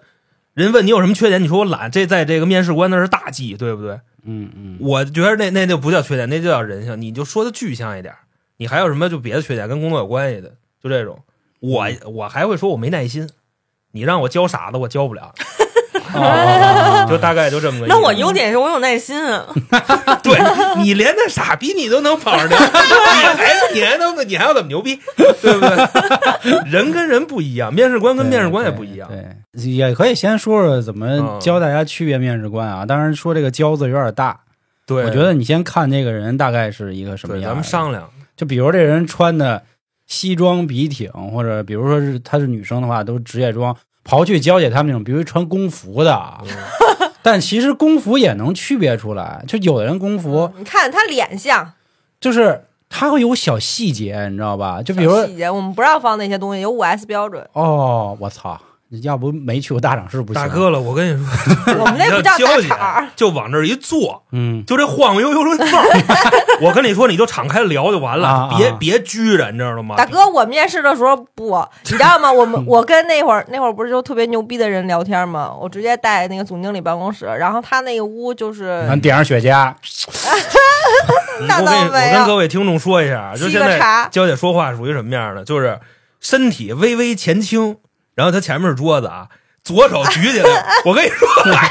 [0.54, 4.00] 人问你有什么缺点，你说我懒，这在这个面试官那是大忌，对不对？
[4.24, 8.14] 嗯嗯，我觉得那那就不叫缺点，那就叫人性，你就说的具象一点。
[8.56, 11.20] 你还有什么就别的缺点跟工作有关系的，就这种，
[11.60, 13.28] 我我还会说我没耐心，
[13.92, 15.32] 你让我教傻子我教不了，
[16.14, 17.94] 啊就大概就这么个意思。
[17.94, 19.46] 那我优点是我有耐心啊，
[20.22, 20.38] 对
[20.82, 26.70] 你连那傻逼你都能跑上聊， 你还你还能你还要怎么牛逼，对不对？
[26.70, 29.08] 人跟人不一样，面试官跟面试官也不一样。
[29.08, 32.86] 对，对也可以先说说怎么嗯教大家区别面试官啊。
[32.86, 34.38] 当然说这个“教”字有点大，
[34.86, 37.50] 对，我觉得你先看这个人大概是一个什么对，样。
[37.50, 38.08] 咱们商量。
[38.36, 39.62] 就比如这人穿的
[40.08, 46.42] 西装笔挺，或者比如说是她是女生的话，都是职业装，刨去娇姐他们那种，比如穿工服的啊，
[47.22, 49.44] 但其实工服也能区别出来。
[49.46, 51.74] 就有的人工服你看他脸像，
[52.18, 54.82] 就是他会有小细节，你知道吧？
[54.82, 57.46] 就比如细节，我们不让放那些东西，有五 S 标准。
[57.52, 58.58] 哦，我操，
[59.02, 60.42] 要不没去过大厂市不行。
[60.42, 65.84] 大，哥了，我跟你说， 我们那不叫娇姐大厂儿，就往这儿一坐，嗯，就这晃晃悠悠的字儿，
[66.62, 69.94] 我跟你说，你就敞开聊就完了，别别拘着，你知道吗？
[69.96, 72.32] 大哥，我面试的时候不，你知道吗？
[72.32, 75.52] 我们 我跟那会儿那会儿不是就特别牛逼的人聊天吗？
[75.60, 79.74] 我直接带那个总经理办公室，然后他那个屋就是咱点上雪茄，
[81.46, 85.44] 那你我跟我倒没有跟各位听众说一下，就沏现在娇姐说话属于什么样的？
[85.44, 85.78] 就是
[86.20, 87.76] 身体微微前倾，
[88.18, 89.28] 然后他前面是桌子啊，
[89.62, 91.28] 左手举起来， 我跟你说，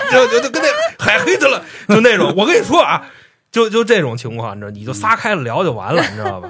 [0.10, 2.34] 就就就跟那海黑子了，就那种。
[2.38, 3.04] 我跟你说啊，
[3.52, 6.48] 就就这种情况，你知道，你就撒开了聊就完了，你知道吧？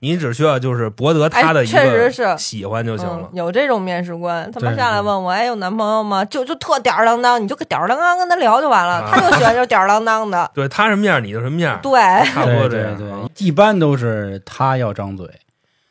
[0.00, 3.36] 你只需要就是博得他的一个实是喜欢就行了嗯。
[3.38, 6.24] 有这种面试官，他妈对下来问我，哎，有男朋友吗？
[6.24, 8.94] 就就特吊儿郎当，你就吊儿郎当跟他聊就完了。
[8.94, 12.00] 啊他就喜欢就吊儿郎当的， 对他什么样，你就什么样，对，
[12.32, 12.98] 差不多对这样。
[12.98, 13.08] 对，
[13.46, 15.24] 一般都是他要张嘴。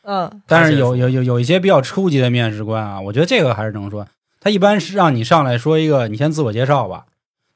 [0.04, 4.08] 嗯，但是有有有有一些比较初级的面试官啊，我觉得这个还是能说。
[4.40, 7.06] 他一般是让你上来说一个，你先自我介绍吧。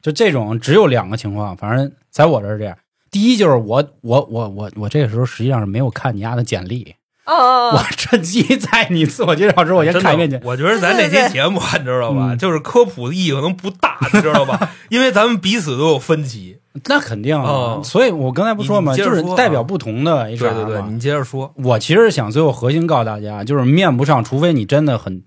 [0.00, 2.76] 就这种只有两个情况，反正在我这儿是这样。
[3.10, 14.70] 第一就是我我我我我这个时候实际上是没有看你丫的简历，嗯嗯我嗯，趁机在你自我介绍之后，我先看一遍去。，我觉得咱这期节目，你知道吧，嗯就是科普的意义可能不大，你知道吧？
[14.90, 16.58] 因为咱们彼此都有分歧。
[16.84, 21.52] 那肯定啊，哦所以我刚才不说嘛，就是代表不同的 HR 对对对，嘛你接着说。
[21.56, 25.22] 我其实想最后核心告诉大家，就是面不上，除非你真的很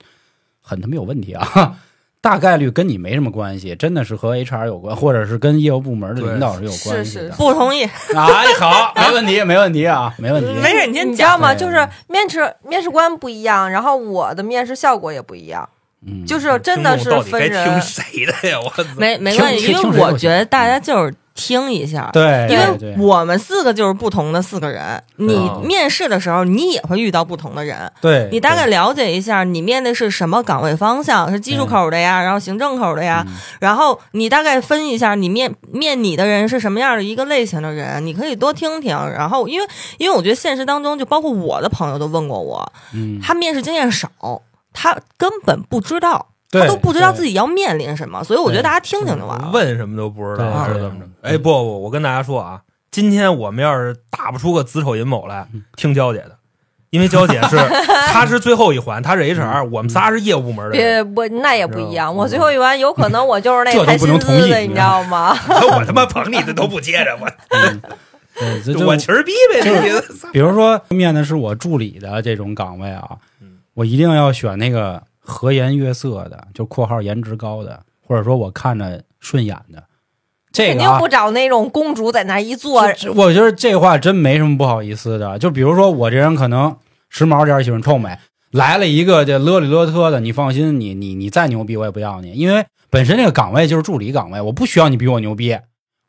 [0.61, 1.75] 很他妈有问题啊，
[2.21, 7.21] 大概率跟你没什么关系，真的是和 HR 有关，或者是跟业务部门的领导是有关系的。
[7.23, 10.51] 是是不同意，哎，好，没问题， 没问题啊，没问题。
[10.61, 11.11] 没事，你先讲。
[11.11, 11.55] 你知道吗？
[11.55, 15.67] 就是面试面试官不一样，然后我的面试效果也不一样，
[16.05, 17.81] 嗯，就是真的是听众到底该听分人。
[17.81, 18.59] 谁的呀？
[18.59, 18.71] 我！
[18.97, 22.09] 没没关系，因为我觉得大家就是听一下。
[22.11, 38.89] 对，因为我们四个就是不同的四个人，你哦面试的时候，你也会遇到不同的人，对，你大概了解一下你面的是什么岗位方向，是技术口的呀，然后行政口的呀，嗯然后你大概分一下你面面你的人是什么样的一个类型的人，你可以多听听。
[38.89, 44.09] 然后因为因为我觉得现实当中，就包括我的朋友都问过我，嗯，他面试经验少，
[44.73, 46.27] 他根本不知道。
[46.51, 49.49] 对他都不知道自己要面临什么，所以我觉得大家听听就完了。
[49.53, 51.05] 问什么都不知道是怎么着？
[51.21, 56.37] 哎，不不，我跟大家说啊，今天我们要是打不出个子丑寅卯来，听娇姐的，
[56.89, 57.57] 因为娇姐是
[58.11, 60.71] 她是最后一环，她是 HR，我们仨是业务部门的。
[60.71, 65.37] 别我那也不一样，我最后一环有可能我就是那这都谈薪不能同意资的，你知道吗？
[65.77, 67.81] 我他妈捧你的都不接着，我嗯
[68.65, 69.61] 对，就我其实逼呗。
[70.31, 73.07] 比如说面的是我助理的这种岗位啊
[73.41, 79.83] 嗯，我一定要选那个和颜悦色的，就（括号颜值高的），或者说我看着顺眼的。
[80.51, 82.81] 这个啊肯定不，找那种公主在那一坐，
[83.15, 85.37] 我觉得这话真没什么不好意思的。
[85.37, 86.75] 就比如说我这人可能
[87.09, 88.17] 时髦点，喜欢臭美，
[88.51, 95.55] 来了一个这勒里勒特的，你放心，你你你再牛逼我也不要你，因为本身这个岗位就是助理岗位，我不需要你比我牛逼，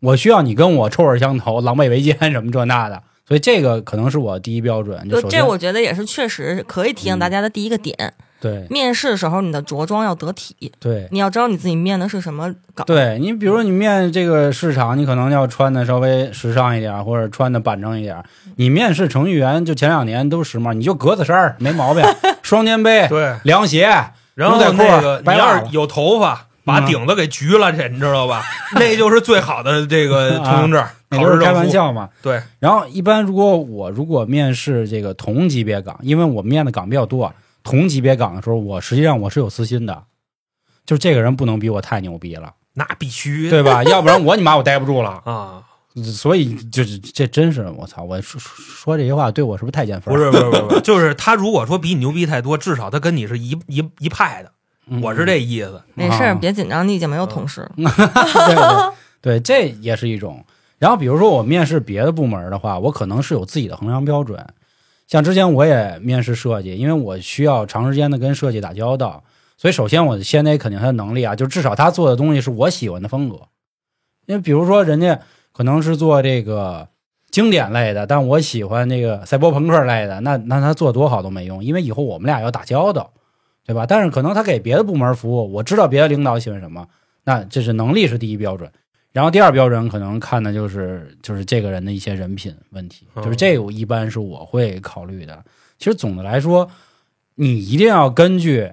[0.01, 3.03] 我需要你跟我臭味相投、狼狈为奸什么这那的。
[3.29, 5.07] 所以这个可能是我第一标准。
[5.09, 8.15] 就这，我觉得也是确实可以提醒大家的第一个点。
[8.41, 12.87] 对面试的时候，你的着装要得体，对你要知道你自己面的是什么岗。
[12.87, 18.17] 对，你比如说你面这个市场，你可能要穿的稍微时尚一点，或者穿的板正一点。
[18.57, 22.03] 你面试程序员，就前两年都时髦，你就格子衫儿没毛病，
[22.43, 23.89] 双肩背、对，凉鞋，
[24.35, 28.43] 然后牛仔裤那个你要是有头发，把嗯顶子给焗了去，你知道吧？
[28.77, 31.59] 那就是最好的这个通行证，那都是开考试证书。
[31.59, 32.09] 玩笑嘛。
[32.23, 40.05] 对，然后一般如果我如果面试这个同级别岗，因为我面的岗比较多，啊同级别岗的时候，我实际上我是有私心的，
[40.87, 43.83] 就是这个人不能比我太牛逼了，那必须对吧？
[43.91, 45.23] 要不然我你妈我待不住了。
[45.25, 45.63] 啊！
[46.05, 48.05] 所以就是这真是我操！
[48.05, 50.15] 我说说这些话对我是不是太减分？
[50.15, 54.53] 不是不是不是不是，就是他如果说比你牛逼太多，至少他跟你是一一一派的，
[54.87, 55.83] 嗯，我是这意思。
[55.95, 57.71] 没事别紧张，你已经没有同事了。
[57.77, 60.45] 对对对，这也是一种。
[60.79, 64.47] 然后比如说我面试别的部门的话，我可能是有自己的衡量标准。
[65.11, 69.25] 像之前我也面试设计，因为我需要长时间的跟设计打交道，
[69.57, 73.41] 所以首先我先得肯定他的能力啊，就至少他做的东西是我喜欢的风格。
[74.27, 75.19] 因为比如说人家
[75.51, 76.87] 可能是做这个
[77.29, 83.13] 经典类的，但我喜欢那个赛博朋克类的，那那他做多好都没用，因为以后我们俩要打交道，
[83.67, 83.87] 对吧？
[83.87, 86.87] 但是可能他给别的部门服务，我知道别的领导喜欢什么，
[87.25, 88.71] 那这是能力是第一标准。
[89.13, 95.45] 然后第二标准可能看的就是就是这个人的一些人品问题，嗯就是这个一般是我会考虑的。
[95.79, 96.71] 其实总的来说，
[97.35, 98.71] 你一定要根据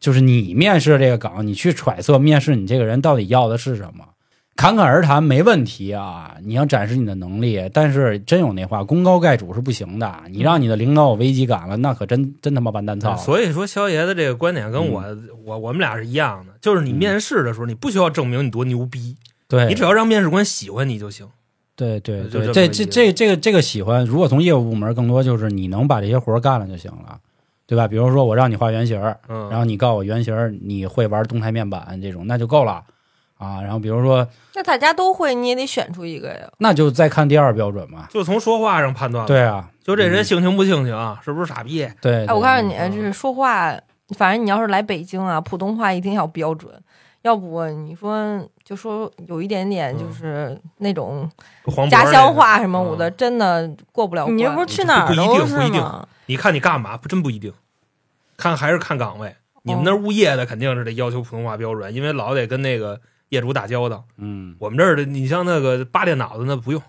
[0.00, 4.04] 就是你面试这个岗，你去揣测面试你这个人到底要的是什么。
[4.56, 10.14] 侃侃而谈没问题啊，你要展示你的能力，但是真有那话，功高盖主是不行的。
[10.30, 13.16] 你让你的领导有危机感了，那可真真他妈完蛋操了。
[13.18, 15.04] 所以说，肖爷的这个观点跟我、
[15.44, 19.14] 我我们俩是一样的，就是你面试的时候，你不需要证明你多牛逼，
[19.48, 21.28] 对，你只要让面试官喜欢你就行。
[21.76, 27.18] 对对对，这这这这个这个喜欢，如果从业务部门，更多就是你能把这些活儿干了就行了，
[27.66, 27.86] 对吧？
[27.86, 32.82] 比如说我让你画原型然后你告诉我原型儿你会玩动态面板这种，那就够了
[33.36, 33.60] 啊。
[33.60, 36.48] 然后比如说，那大家都会，你也得选出一个呀。
[36.58, 38.06] 那就再看第二标准嘛。
[38.10, 39.26] 就从说话上判断。
[39.26, 41.86] 对，啊，就这人性情不性情，是不是傻逼？
[42.00, 42.24] 对。
[42.26, 43.78] 哎，我告诉你，嗯这是说话，
[44.16, 46.72] 反正你要是来北京啊，普通话一定要标准，
[47.20, 51.30] 要不你说就说有一点点就是那种
[51.88, 54.36] 家乡话什么我的，真的过不了关。
[54.36, 56.08] 你这不是去哪儿不一定都不一定是吗？
[56.26, 56.96] 你看你干嘛？
[56.96, 57.52] 不真不一定，
[58.36, 59.36] 看还是看岗位。
[59.62, 64.02] 你们那儿物业的肯定是得要求普通话标准，因为老得跟那个业主打交道。
[64.16, 66.82] 嗯，我们这儿的，你像那个扒电脑的那不用，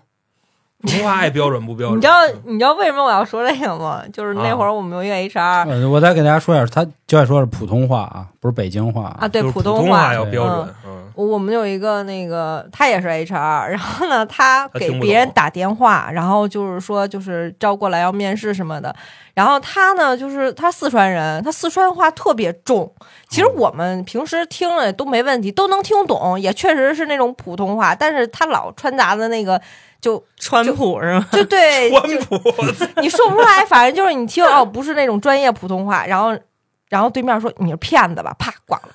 [0.82, 1.98] 普通话爱标准不标准？
[1.98, 2.14] 你知道
[2.44, 4.02] 你知道为什么我要说这个吗？
[4.12, 10.74] 就是那会儿我们有一个 HR 嗯我再给大家说一下，他就爱说是普通话啊，不是北京话啊，对普通话要标准。
[10.84, 18.94] 嗯，我我们有一个那个，他也是 HR，然后呢，他给别人打电话，然后就是说就是招过来要面试什么的，
[19.34, 22.88] 然后他呢就是他四川人，他四川话特别重，
[23.28, 29.60] 其实嗯我们平时听了都没问题，都能听懂，也确实是那种普通话，但是他老穿杂的那个
[30.00, 31.26] 就川普是吗？
[31.32, 32.40] 就对， 川普，
[33.02, 36.32] 你说不出来，反正就是你听哦，不是那种专业普通话，然后。
[36.88, 38.88] 然后对面说你是骗子吧，啪挂了。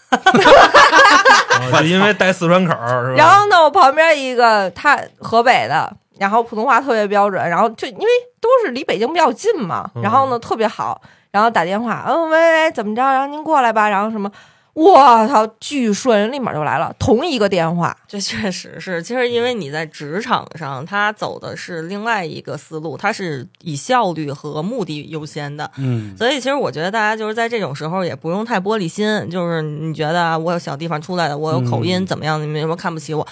[1.72, 3.18] 啊 就因为带四川口儿是吧？
[3.18, 8.08] 然后呢，我旁边一个他河北的，然后普通话特别标准，然后就因为
[8.42, 11.00] 都是离北京比较近嘛，嗯然后呢特别好，
[11.32, 13.02] 然后打电话，嗯喂喂，怎么着？
[13.02, 14.30] 然后您过来吧，然后什么。
[14.74, 17.96] 我操，巨顺，立马就来了，同一个电话。
[18.08, 25.70] 这确实是，其实因为你在职场上，他走的是另外一个思路，他是以效率和目的优先的。
[25.78, 33.28] 嗯所以，其实我觉得大家就是在这种时候也不用太玻璃心，就是你觉得啊，我有小地方出来的，我有口音嗯怎么样，你们有没有看不起我？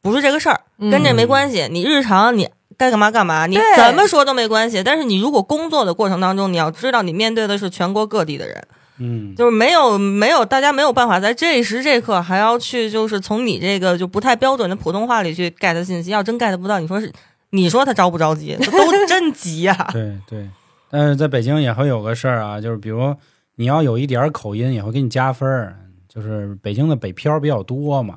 [0.00, 1.66] 不是这个事儿，嗯跟这没关系。
[1.70, 4.82] 你日常你该干嘛干嘛，你怎么说都没关系。
[4.84, 8.62] 但是你如果工作的过程当中，你要知道你面对的是全国各地的人，
[8.98, 17.12] 嗯，就是没有没有大家没有办法在这时这刻还要去就是从你这个就不太标准的普通话里去 get 信息，要真 get 不到，你说是
[17.50, 18.56] 你说他着不着急？
[18.60, 20.48] 这都 真急呀、对对。
[20.90, 23.14] 但是在北京也会有个事儿啊，就是比如
[23.56, 25.76] 你要有一点口音，也会给你加分儿。
[26.08, 28.16] 就是北京的北漂比较多嘛，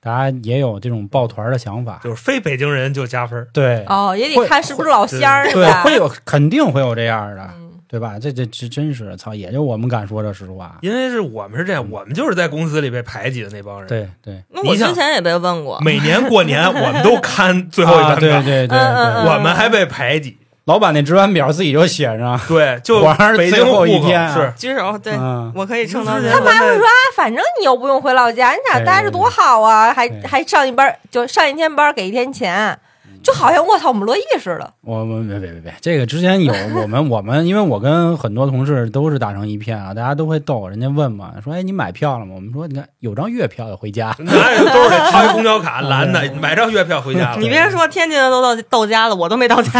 [0.00, 2.00] 大家也有这种抱团的想法。
[2.04, 3.48] 就是非北京人就加分儿。
[3.52, 5.82] 对哦，也得看是不是老乡儿，是对，吧？
[5.82, 8.18] 会有肯定会有这样的，嗯对吧？
[8.18, 10.78] 这这这真是操，也就我们敢说这实话。
[10.80, 20.38] 因为是我们是这样，我们就是在公司里被排挤的那帮人。，对对，那我你之前也被问过，每年过年我们都看 最后一啊班岗，对对对我们还被排挤。
[20.64, 26.12] 老板那值班表自己就写上，对，就果然是北京最后一天啊是举手，对、嗯，我可以撑到。
[26.12, 32.78] 他妈会说啊，反正你又不用回老家，你俩待着多好啊，还还上一班就上一天班给一天钱，
[33.22, 34.72] 就好像我操我们乐意似的。
[34.80, 42.32] 我我别别别别，这个之前有我们我们，因为我跟很多同事都是打成一片啊，大家都会逗，人家问嘛，说哎你买票了吗？
[42.34, 47.38] 我们说你看有张月票要回家， 哪有都是得掏一公交卡蓝的，买张月票回家了。
[47.38, 49.70] 你别说天津的都到到家了，我都没到家，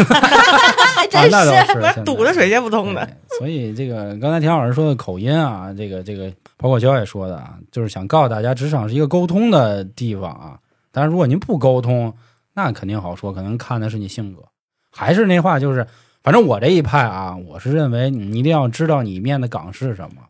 [0.95, 3.09] 还 真是，是 堵得水泄不通的。
[3.39, 10.59] 所以这个刚才田老师说的口音啊，这个这个包括焦也说的啊，就是想告诉大家，职场是一个沟通的地方啊。
[10.95, 12.13] 但是如果您不沟通，
[12.55, 14.43] 那肯定好说，可能看的是你性格。
[14.91, 15.87] 还是那话，就是
[16.23, 20.23] 反正我这一派啊，我是认为你一定要知道你面的岗是什么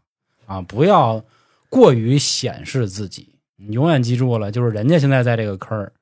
[0.47, 1.25] 啊，不要
[1.69, 3.35] 过于显示自己。
[3.57, 5.93] 你永远记住了，就是人家现在在这个坑儿。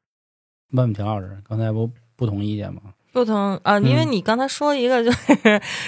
[0.72, 2.82] 问问田老师，刚才不不同意见吗？
[3.12, 5.18] 不同啊，因为嗯你刚才说一个， 就是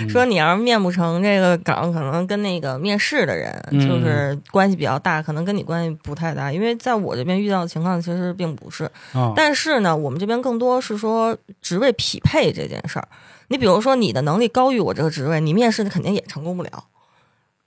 [0.01, 6.53] 嗯说你要是面不成这个岗，可能跟那个面试的人嗯就是关系比较大，可能跟你关系不太大。
[6.53, 13.07] 因为在我这边遇到的情况其实并不是，啊，但是呢，我们这边更多是说职位匹配这件事儿。
[13.49, 16.71] 你比如说你的能力高于我这个职位，你面试肯定也成功不了，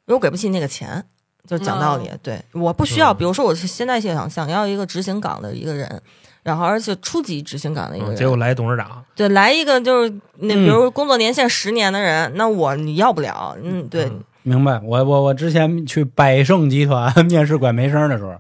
[0.06, 1.06] 因为我给不起那个钱。
[1.48, 3.14] 就讲道理，对，我不需要。
[3.14, 6.02] 嗯比如说，我是现在想想要一个执行岗的一个人，
[6.46, 18.36] 然后而且初级执行岗的一个人，嗯结果来董事长，对，来一个就是那嗯比如工作年限十年的人，那我你要不了，嗯，对，嗯明白，我我我之前去百盛集团 面试管培生的时候，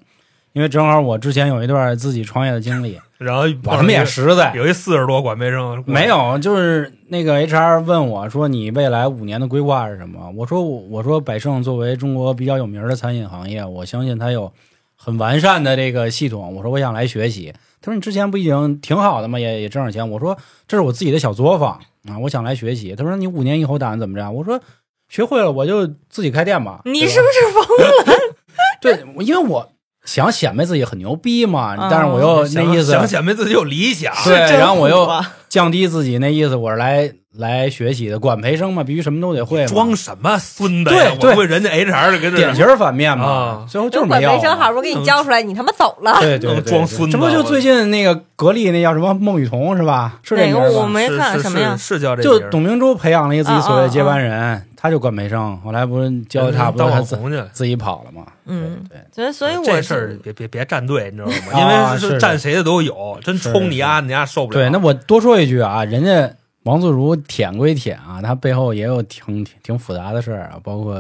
[0.54, 10.32] 因为正好我之前有一段自己创业的经历， 然后我他妈也实在，有一四十多管培生，没有，就是那个 HR 问我说你未来五年的规划是什么？
[10.38, 14.54] 我说我我说百盛作为中国比较有名的餐饮行业，我相信它有
[14.96, 16.54] 很完善的这个系统。
[16.56, 17.52] 我说我想来学习。
[17.86, 19.40] 他说你之前不已经挺好的吗？
[19.40, 20.10] 也也挣点钱。
[20.10, 20.36] 我说
[20.68, 21.80] 这是我自己的小作坊
[22.10, 22.96] 啊，我想来学习。
[22.96, 24.32] 他说你五年以后打算怎么着？
[24.32, 24.60] 我说
[25.08, 26.82] 学会了我就自己开店吧。
[26.86, 28.18] 你是不是疯了？
[28.82, 29.70] 对，因为我
[30.04, 35.08] 想显摆自己很牛逼嘛，嗯但是我又那意思想显摆自己有理想，对是然后我又
[35.48, 41.12] 降低自己那意思，我是来来学习的，管培生嘛，必须什么都得会嘛，装什么孙子呀？
[41.12, 44.38] 对对我会人家 HR 的跟这典型反面嘛啊，最后就就是管没要啊。
[44.38, 46.18] 培生好不容易给你教出来，你他妈走了。
[46.20, 50.20] 对对对，对装孙子这不就最近那个格力那叫什么孟雨桐是吧？
[50.24, 57.48] 是这哪个我没是是看什么呀是是叫这就董明珠培养了一个自己所谓的接班人，他就管培生，后来不是教的差不多，自网红去了。
[57.52, 58.24] 自己跑了嘛。
[58.48, 61.34] 嗯，对，所以所以我这事儿别别别站队，你知道吗？
[61.52, 64.60] 啊因为是站谁的都有，真冲你丫，你丫受不了。
[64.60, 66.30] 对，那我多说一句啊，人家
[66.66, 70.96] 王自如舔归舔啊，他背后也有挺挺挺复杂的事儿啊，包括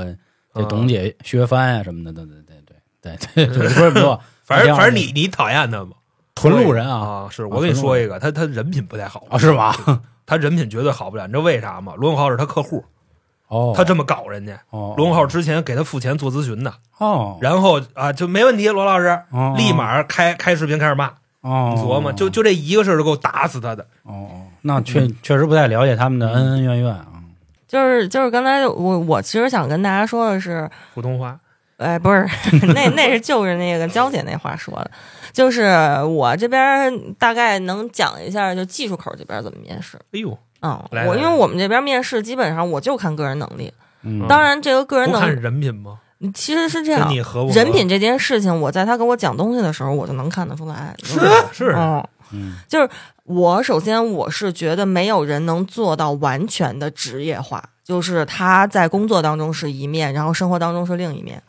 [0.53, 2.41] 这啊董姐削藩啊什么的，对对
[3.01, 5.91] 对对对对，不是不错， 反正反正你你讨厌他吗，
[6.35, 9.75] 屯路人啊啊，是我跟你说一个，他他人品不太好啊是吧？
[10.25, 11.93] 他人品绝对好不了，你知道为啥吗？
[11.97, 12.83] 罗永浩是他客户，
[13.47, 14.59] 哦，他这么搞人家。
[14.69, 21.11] 哦，罗永浩之前给他付钱做咨询的，哦，然后啊就没问题，罗老师哦立马开开视频开始骂，
[21.45, 23.83] 哦，你琢磨，就就这一个事儿就够打死他的。
[24.01, 27.05] 哦哦，那确确实不太了解他们的恩恩怨怨啊。
[27.67, 31.39] 就是就是刚才我我其实想跟大家说的是，普通话
[31.77, 32.25] 哎，不是，
[32.73, 34.89] 那那是就是那个娇姐那话说的，
[35.31, 35.63] 就是
[36.03, 39.97] 我这边大概能讲一下，就技术口这边怎么面试。
[40.13, 43.71] 哎呦，嗯，来来我因为我们这边面试基本上我就看个人能力，
[44.03, 45.99] 嗯，当然这个个人能力看人品吗？
[46.33, 50.95] 其实是这样，你合不合人品这件事情，我在他给我讲东西的时候，我就能看得出来。
[51.03, 52.89] 是啊是嗯，嗯
[53.25, 61.41] 我首先我是觉得没有人能做到完全的职业化，就是他在工作当中是一面，然后生活当中是另一面。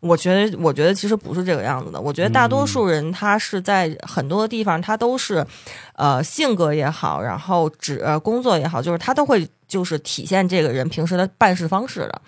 [0.00, 2.00] 我觉得，我觉得其实不是这个样子的。
[2.00, 5.46] 我觉得大多数人他是在很多地方，他都是，
[5.94, 12.20] 呃，性格也好，然后职呃工作也好，就是他都会就是体现这个人平时的办事方式的。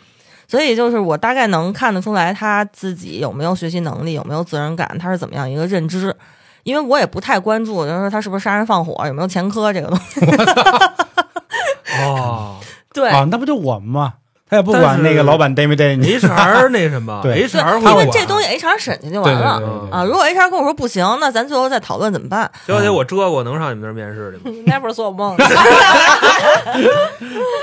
[0.46, 6.14] 所以就是我大概能看得出来他自己有没有学习能力，有没有责任感，他是怎么样一个认知。
[6.62, 10.20] 因为我也不太关注，就是说他是不是杀人放火，有没有前科这个东西。
[12.02, 12.56] 哦
[12.92, 14.14] 对，啊，那不就我们吗？
[14.54, 16.16] 他也不管那个老板逮没逮你。
[16.16, 19.88] ，HR 那什么对，HR 会因为管这东西 HR 审去就完了。
[19.90, 22.48] 啊，如果 HR 跟我说不行，那咱最后再讨论怎么办。
[22.66, 24.56] 小姐，我遮过，能上你们那儿面试去吗？
[24.66, 25.36] never 做梦。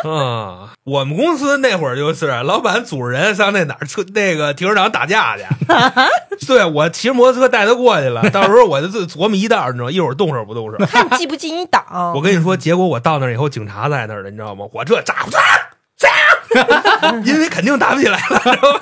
[0.04, 5.44] 啊，我们公司那会儿就是老板组织人上那哪儿车那个停车场打架去，
[6.48, 10.78] 对我骑着摩托车带他过去了，到时候我就自琢磨一道，你知道吗，一会儿动手不动手。
[10.86, 11.84] 看你记不记你档。
[12.16, 14.66] 我跟你说，结果我到那儿以后，警察在那儿了，你知道吗？
[14.74, 15.40] 我这咋咋咋，
[17.26, 18.82] 因为肯定打不起来了， 知道吧？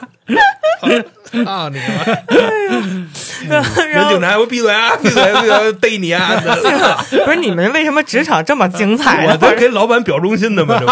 [1.45, 3.07] 啊，你知道吗？
[3.47, 6.32] 然后人警察，我闭嘴啊，闭嘴，闭嘴，逮你啊！
[7.26, 9.38] 不是你们为什么职场这么精彩我呢？
[9.38, 10.91] 在给老板表忠心的嘛，这不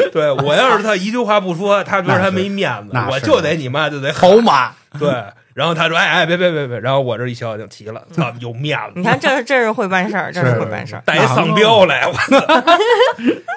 [0.00, 0.10] 是？
[0.10, 5.08] 对我要是他一句话不说，他觉得他没面子我就得你妈就得好马，对。
[5.54, 8.92] 然后他说：“哎哎，别别别别！”然后我这一笑就齐了，操，有面子。
[8.96, 11.02] 你看，这是这是会办事儿，这是是会办事儿。
[11.04, 12.64] 带一丧彪来，我操！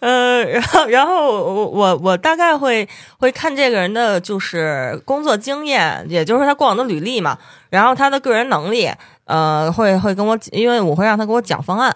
[0.00, 2.88] 呃，然后然后我我我大概会
[3.18, 7.38] 会看这个人的就是工作经验，也就是他过往的履历嘛，
[7.70, 8.90] 然后他的个人能力，
[9.24, 11.92] 呃，会会跟我，因为我会让他给我讲方案。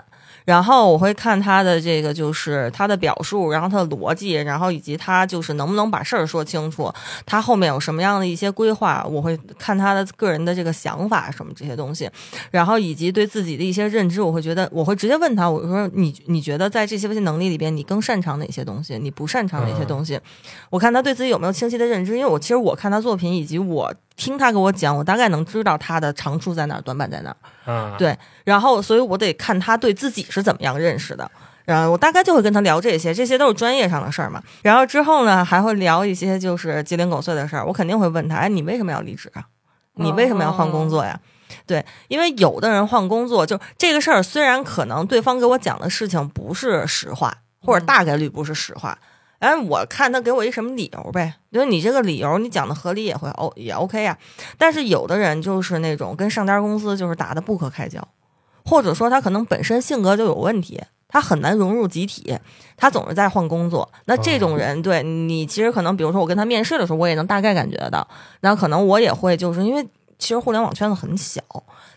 [0.49, 6.91] 然后我会看他的这个，就是他的表述，然后他的逻辑，然后以及他就是能不能把事儿说清楚，
[7.27, 12.09] 他后面有什么样的一些规划，我会看他的个人的这个想法什么这些东西，
[12.51, 18.99] 然后以及对自己的一些认知，我会觉得我会直接问他，我说你你觉得在这些能力里边，你更擅长哪些东西？
[18.99, 20.19] 你不擅长哪些东西？
[20.71, 27.37] 我看他对自己有没有清晰的认知，因为我其实我看他作品以及我听他给我讲，我大概能知道他的长处在哪儿，短板在哪儿。
[27.71, 31.31] 嗯，对然后，所以我得看他对自己是怎么样认识的。
[31.65, 34.43] 然后我大概就会跟他聊这些，这些都是专业上的事儿嘛。
[34.63, 37.67] 然后之后呢，还会聊一些就是鸡零狗碎的事儿。
[37.67, 39.45] 我肯定会问他，哎，你为什么要离职啊？
[39.95, 41.21] 你为什么要换工作呀？
[41.67, 48.99] 对，因为有的人换工作，就这个事儿，虽然可能对方给我讲的事情不是实话，或者大概率不是实话，
[49.39, 51.35] 哎，我看他给我一什么理由呗。
[51.51, 54.17] 因为你这个理由你讲的合理也会哦也 OK 呀、
[54.57, 58.07] 但是有的人就是那种跟上家公司就是打得不可开交，
[58.69, 62.37] 或者说他可能本身性格就有问题，他很难融入集体，
[62.77, 63.89] 他总是在换工作。
[64.05, 68.07] 那这种人，对你其实可能，比如说我跟他面试的时候，我也能大概感觉得到。
[68.41, 69.83] 那可能我也会就是因为
[70.19, 71.41] 其实互联网圈子很小，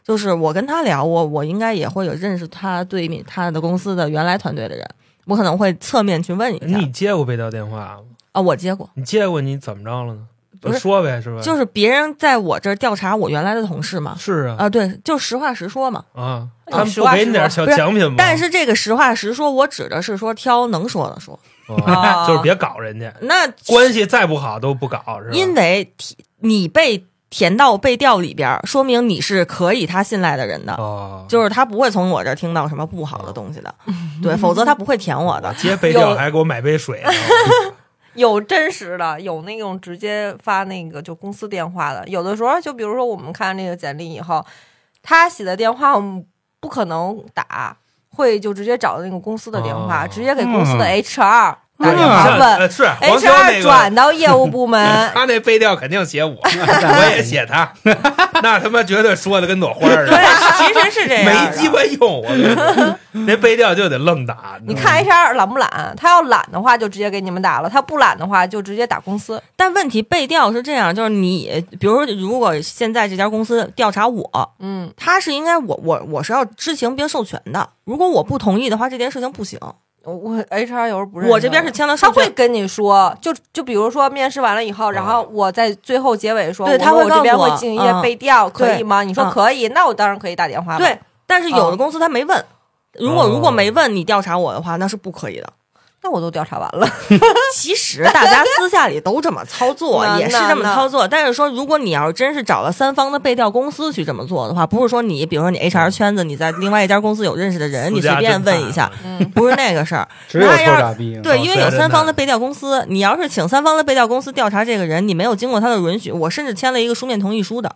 [0.04, 4.88] 就是我跟他聊，我我应该也会有认识他对面他的公司的原来团队的人，
[5.26, 8.00] 我可能会侧面去问一下你接过被调电话吗？
[8.32, 8.90] 啊，我接过。
[8.94, 10.28] 你接过，你怎么着了呢？
[10.62, 11.42] 不就是说呗，是吧？
[11.42, 16.06] 就是别人在我这儿调查我原来的同事嘛，是啊啊，对，就实话实说嘛。
[16.14, 18.16] 啊，他们不给你点小奖品吗？
[18.18, 21.38] 但是这个实话实说，我指的是说挑能说的说。
[21.86, 25.32] 啊 就是别搞人家，那关系再不好都不搞，是吧？
[25.32, 25.94] 因为
[26.42, 33.74] 你被填到被调里边儿，说明你是可以他信赖的人的，哦，就是他不会从我这儿听到什么不好的东西的，
[34.22, 35.54] 对，否则他不会填我我的。
[35.54, 37.10] 接被调有还给我买杯水呢，
[38.16, 42.08] 有真实的，有那种直接发那个就公司电话的。
[42.08, 44.46] 有的时候，就比如说我们看那个简历以后，
[45.02, 46.26] 他写的电话我们
[46.60, 47.78] 不可能打，
[48.10, 54.82] 会就直接找那个公司的电话，哦直接给公司的嗯 HR 打对电话像问呃是黄潇那，HR 个转到业务部门。
[55.14, 57.72] 他那背调肯定写我， 我也写他，
[58.42, 60.28] 那他妈绝对说的跟朵花似的对的，，
[60.58, 61.26] 其实是这样。
[61.26, 62.22] 没鸡巴用。
[62.22, 64.58] 我跟你说，那背调就得愣打。
[64.66, 65.94] 你看 HR 懒不懒？
[65.98, 69.42] 他要懒的话，就直接给你们打了；他不懒的话，就直接打公司。
[69.56, 77.70] 但问题背调是这样，就是你，比如说，如果现在这家公司调查我，嗯，他是应该我我我是要知情并授权的。
[77.86, 79.60] 如果我不同意的话，这件事情不行。
[80.04, 89.04] 我我 HR 有时候不认识我这边是签了他，会跟你说，就就比如说面试完了以后，然后我在最后结尾说，对他会告诉我这边会我进一些嗯背调，可以吗？
[89.04, 90.78] 你说嗯可以，那我当然可以打电话。
[90.78, 92.44] 对，但是有的嗯公司他没问。
[92.94, 95.48] 如果哦如果没问你调查我的话，那是不可以的。
[96.04, 96.88] 那我都调查完了。
[97.54, 101.08] 其实大家私下里都这么操作， 也是这么操作。
[101.08, 110.08] 但是说，如果你要是真是找了三方的背调公司去这么做的话，不是说你，比如说你 HR 圈子，你在另外一家公司有认识的人，你随便问一下，嗯，不是那个事儿。
[110.28, 110.48] 只有。
[111.22, 117.76] 对，哦因为有三方的背调公司，你要是请三方的背调公司调查这个人，你没有经过他的允许，我甚至签了一个书面同意书的，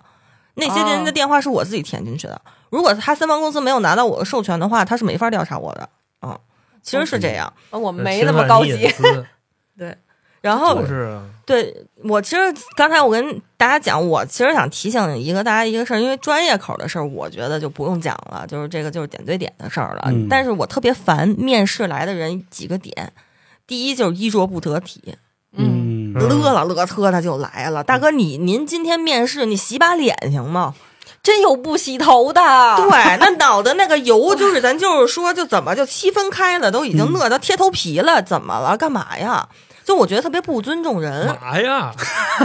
[0.55, 2.41] 那些人的电话是我自己填进去的。
[2.71, 5.87] 如果他三方公司没有拿到我的授权的话，他是没法调查我的。
[6.21, 6.37] 嗯，
[6.85, 7.51] 其实是这样。
[7.71, 8.87] 我们没那么高级。
[9.77, 9.93] 对
[10.41, 12.41] 然后就是啊，对我其实
[12.77, 20.03] 刚才我跟大家讲，我其实想提醒一个大家一个事儿，因为专业口的事儿，我觉得就不用讲了，就是这个就是点对点的事儿了。
[20.05, 23.11] 嗯但是我特别烦面试来的人几个点，
[23.65, 25.01] 第一就是衣着不得体，
[25.53, 27.83] 嗯，嗯嗯乐了乐车他就来了。
[27.83, 30.75] 大哥，你您今天面试，你洗把脸行吗？
[31.23, 32.41] 真有不洗头的，
[32.77, 38.77] 对，那脑袋那个油，就是咱就是说，就怎么就七分开了，都已经饿到贴头皮了，怎么了？
[38.77, 39.47] 干嘛呀？
[39.83, 41.91] 就我觉得特别不尊重人，嘛呀，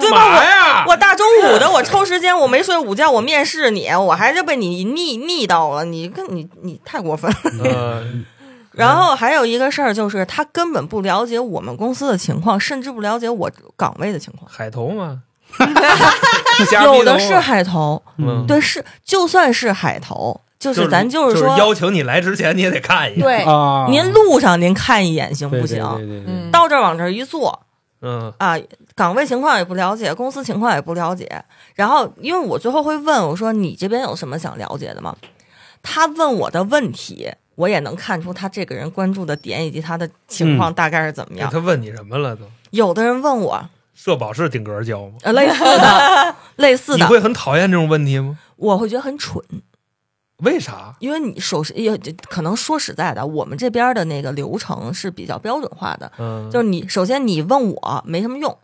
[0.00, 0.28] 对吧？
[0.30, 7.64] 嘛呀，我大中午的，我抽时间，我没睡午觉，我面试你，我还是被你腻腻到了，你跟你你太过分了。
[7.64, 8.02] 呃，
[8.72, 14.50] 然后还有一个事儿就是，他根本不了解我们公司的情况，甚至不了解我岗位的情况。
[14.50, 15.27] 海投嘛，瞎逼头
[16.84, 23.22] 有的是海投，嗯对，是就算是海投，就就是咱就是说，邀请你来之前，你也得看一眼。
[23.22, 25.78] 对，啊，您路上您看一眼行不行？
[25.96, 27.66] 对对对对嗯，到这儿往这儿一坐
[28.00, 28.56] 嗯啊，
[28.94, 31.28] 岗位情况也不了解，公司情况也不了解。
[31.74, 35.16] 然后，因为我最后会问我说：“你这边有什么想了解的吗？”
[35.82, 41.50] 他问我的问题，我也能看出他这个人关注的点以及他的情况大概是怎么样。
[41.50, 42.42] 他问你什么了都？
[42.70, 43.68] 有的人问我，
[43.98, 45.14] 社保是顶格交吗？
[45.22, 48.38] 呃，类似的，类似的，你会很讨厌这种问题吗？
[48.54, 49.44] 我会觉得很蠢，
[50.44, 50.94] 为啥？
[51.00, 58.56] 因为你首先也可能说实在的，我们这边的那个流程是比较标准化的，嗯，就是你首先你问我没什么用，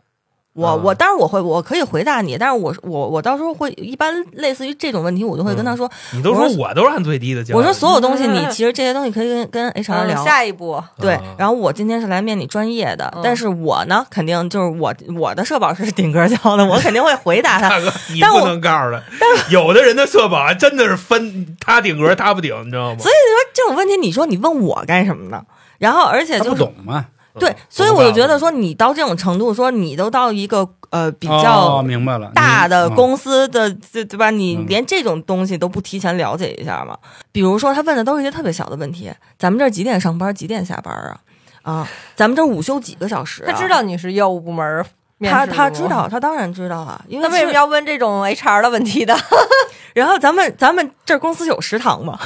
[0.55, 7.55] 我、啊我当然我会我可以回答你，但是我我我到时候会一般类似于这种问题，我就会跟他说，你都说我都是按最低的交。
[7.57, 10.23] 我说所有东西你嗯其实这些东西可以跟跟 HR 嗯聊。
[10.23, 17.69] 下一步，对啊，然后我今天是来面你专业的，嗯但是我呢，肯定就是我我的社保是顶格交的，我肯定会回答他。
[17.69, 22.97] 大哥，你但不能告诉他，但有的人的社保还真的是分他顶格他不顶，你知道吗？
[22.97, 25.43] 所以说这种问题，你说你问我干什么呢？
[25.77, 27.05] 然后而且他不就是懂嘛，
[27.39, 34.29] 对，所以我就觉得说，你到这种程度，说你都到一个呃比哦较明白了，大的嗯公司的，对对吧？
[34.29, 36.97] 你嗯连这种东西都不提前了解一下吗？
[37.31, 41.19] 比如说，他问的都是一些特别小的问题，咱们这儿几点上班，几点下班啊？
[41.63, 43.51] 啊，咱们这午休几个小时、啊？
[43.51, 44.85] 他知道你是业务部门
[45.21, 49.17] 他他知道，他当然知道啊，因为是那为什么要问这种 HR 的问题的？
[49.95, 52.19] 然后咱们咱们这儿公司有食堂吗？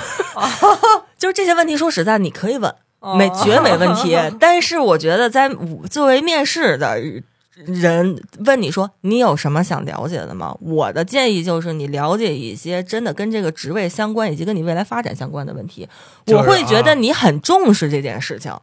[1.17, 2.73] 就是这些问题，说实在，你可以问，
[3.17, 4.17] 没哦绝没问题。
[4.39, 6.99] 但是我觉得，在我作为面试的
[7.65, 10.55] 人问你说你有什么想了解的吗？
[10.61, 15.87] 我的建议就是你了解一些真的跟这个职位相关以及跟你未来发展相关的问题。
[16.25, 18.53] 就是我会觉得啊你很重视这件事情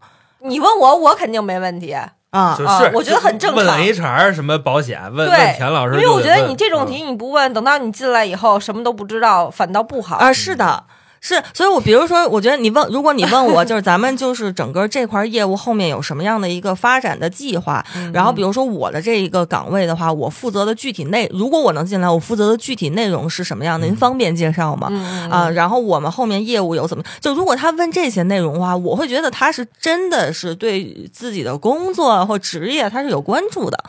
[0.41, 2.65] 你问我，我肯定没问题，啊就。
[2.65, 10.17] 啊是我觉得很正常问 HR 什么保险，问田老师因为我觉得你这种嗯题你不问，等到你进来以后什么都不知道，反倒不好。
[10.17, 10.85] 啊，是的，
[11.21, 23.87] 是，所以我比如说，我觉得你问，如果你问我，就是咱们就是整个这块业务后面有什么样的一个发展的计划，嗯然后比如说我的这一个岗位的话，我负责的具体内，如果我能进来，我负责的具体内容是什么样的？
[23.87, 24.89] 您方便介绍吗？
[24.91, 27.03] 嗯啊，然后我们后面业务有怎么？
[27.21, 33.85] 就如果他问这些内容的话，我会觉得他是真的是对自己的工作或职业他是有关注的。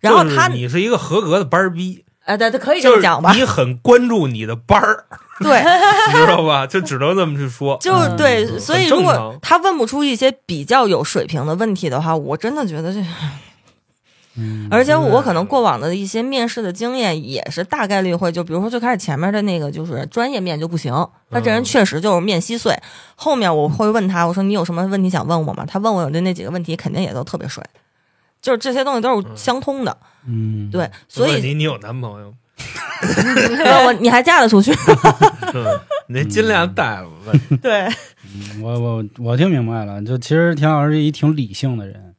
[0.00, 3.32] 然后他，你是一个合格的班儿逼，哎，对对，可以这就是么讲吧？
[3.32, 5.04] 你很关注你的班儿，
[5.40, 5.60] 对，
[6.12, 6.66] 你知道吧？
[6.66, 7.76] 就只能这么去说。
[7.82, 13.04] 就是对，嗯所以如果他问不出一些比较有水平的问题的话，我真的觉得这，
[14.36, 20.92] 嗯而且我可能过往的一些面试的经验也是大概率会，就比如说最开始前面的那个就是专业面就不行，
[21.30, 22.74] 他这人嗯确实就是面稀碎。
[23.14, 25.64] 后面我会问他，我说你有什么问题想问我吗？
[25.66, 27.62] 他问我的那几个问题肯定也都特别水，
[28.40, 29.96] 就是这些东西都是相通的。
[30.26, 32.32] 嗯，对，所以问你你有男朋友？
[33.64, 34.72] 问我你还嫁得出去？
[35.54, 35.64] 嗯，
[36.06, 37.08] 你那金链戴了？
[37.26, 37.82] 问 对，
[38.34, 42.14] 嗯我我我听明白了，就其实田老师是一挺理性的人，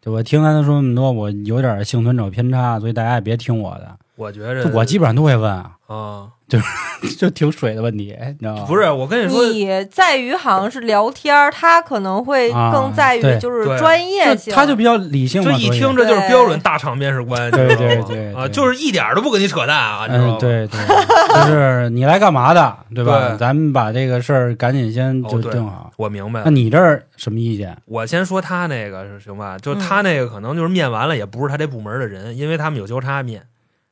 [0.00, 6.66] 就我听他说那么多，我有点幸存者偏差，所以大家也别听我的，我觉着我基本上都会问啊，啊，就是
[7.16, 8.64] 就挺水的问题，你知道吗？
[8.68, 14.52] 不是，我跟你说，你在于好像是聊天儿，他可能会啊更在于就是专业性。
[14.52, 20.36] 就他就比较理性嘛，这一听这就是标准大场面试官，对对对啊，就是一点都不跟你扯淡啊，你知道嗯，吗？
[20.38, 23.30] 对对，就是你来干嘛的，对吧？
[23.30, 25.90] 对咱们把这个事儿赶紧先就定好。
[25.96, 26.50] 我明白那。
[26.50, 27.74] 你这儿什么意见？
[27.86, 29.56] 我先说他那个是行吧？
[29.56, 33.42] 就嗯他那个可能就是面完了，也不是他这部门的人，因为他们有交叉面。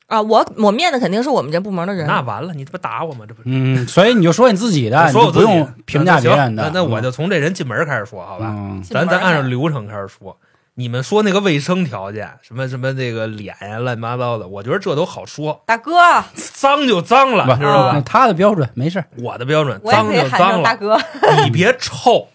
[0.07, 2.07] 啊，我我面的肯定是我们这部门的人。
[2.07, 3.25] 那完了，你这不打我吗？
[3.27, 3.49] 这不是？
[3.51, 6.71] 嗯，所以你就说你自己的， 说我自己用评价别人的。
[6.73, 8.47] 那我就从这人进门开始说，好吧？
[8.51, 10.37] 嗯咱咱按照流程开始说。
[10.79, 15.93] 你们说那个卫生条件，什么什么那个脸呀，乱七八糟的，我觉得这都好说，大哥，
[16.35, 18.03] 脏就脏了，知道吧？
[18.05, 19.03] 他的标准没事。
[19.17, 21.01] 我的标准，脏就脏了，大哥。
[21.43, 22.29] 你别臭，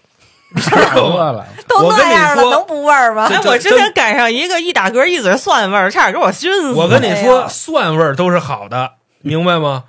[0.95, 3.27] 饿了，都那样了，能不味儿吗？
[3.31, 6.73] 哎，我之前赶上一个一打嗝一嘴蒜味儿，差点给我熏死。
[6.73, 9.85] 我跟你哎说，蒜味儿都是好的，明白吗？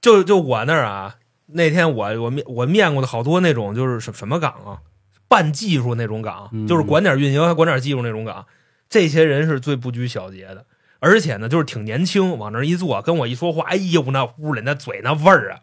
[0.00, 1.16] 就就我那儿啊，
[1.46, 4.78] 那天我我面我面过的好多那种就是什什么岗啊，
[5.26, 8.46] 办技术那种岗，嗯就是管点运营还管点技术那种岗，
[8.88, 10.64] 这些人是最不拘小节的，
[11.00, 15.58] 而且呢，就是挺年轻，往那儿一坐，跟我一说话，哎呦，那屋里那嘴那味儿啊，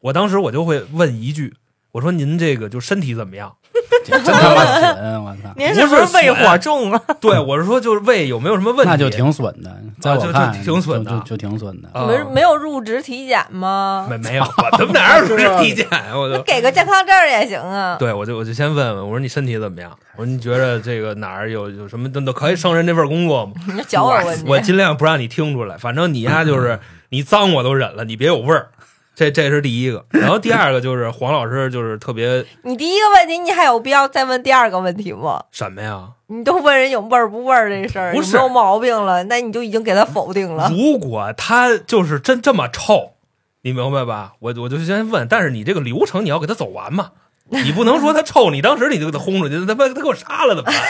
[0.00, 1.54] 我当时我就会问一句，
[1.96, 3.50] 我说您这个就身体怎么样？
[4.04, 5.24] 真他妈损！
[5.24, 7.00] 我操，您是不是胃火重啊？
[7.20, 8.90] 对我是说就是胃有没有什么问题？
[8.90, 11.88] 那就挺损的，在我看就挺损的就就就挺损的。
[11.94, 14.06] 啊你们没有入职体检吗？
[14.10, 15.86] 没没有，我怎么哪有入职体检？
[16.14, 17.96] 我就给个健康证也行啊。
[17.98, 19.90] 对，我就我就先问问，我说你身体怎么样？
[20.16, 23.54] 我说你觉得这个哪儿有有什么都都可以胜任这份工作吗？
[23.94, 26.78] 我，我尽量不让你听出来，反正你呀就是
[27.08, 28.68] 你脏我都忍了，你别有味儿。
[29.16, 35.42] 这这是第一个，然后第二个就是 黄老师就是特别你第一个问题，你还有必要再问第二个问题吗？
[35.50, 36.10] 什么呀？
[36.26, 40.70] 你都问人有味儿不味儿这事儿，不是有没有毛病了，那你就已经给他否定了。
[40.70, 43.14] 如果他就是真这么臭，
[43.62, 44.34] 你明白吧？
[44.40, 47.12] 我我就先问，但是你这个流程你要给他走完嘛，
[47.48, 50.74] 你不能说他臭，你当时你就给他轰出去，他妈他给我杀了怎么办？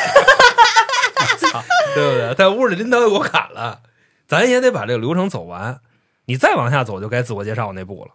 [1.95, 2.35] 对不对？
[2.35, 3.81] 在屋里拎刀给我砍了，
[4.27, 5.79] 咱也得把这个流程走完。
[6.27, 8.13] 你再往下走，就该自我介绍那步了。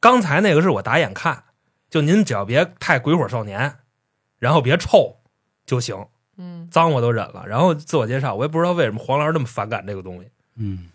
[0.00, 1.44] 刚才那个是我打眼看，
[1.88, 3.76] 就您只要别太鬼火少年，
[4.38, 5.16] 然后别臭
[5.66, 6.06] 就行，
[6.38, 7.44] 嗯，脏我都忍了。
[7.46, 10.30] 然后自我介绍，我也不知道为什么黄老师那么反感这个东西。
[10.56, 10.88] 嗯，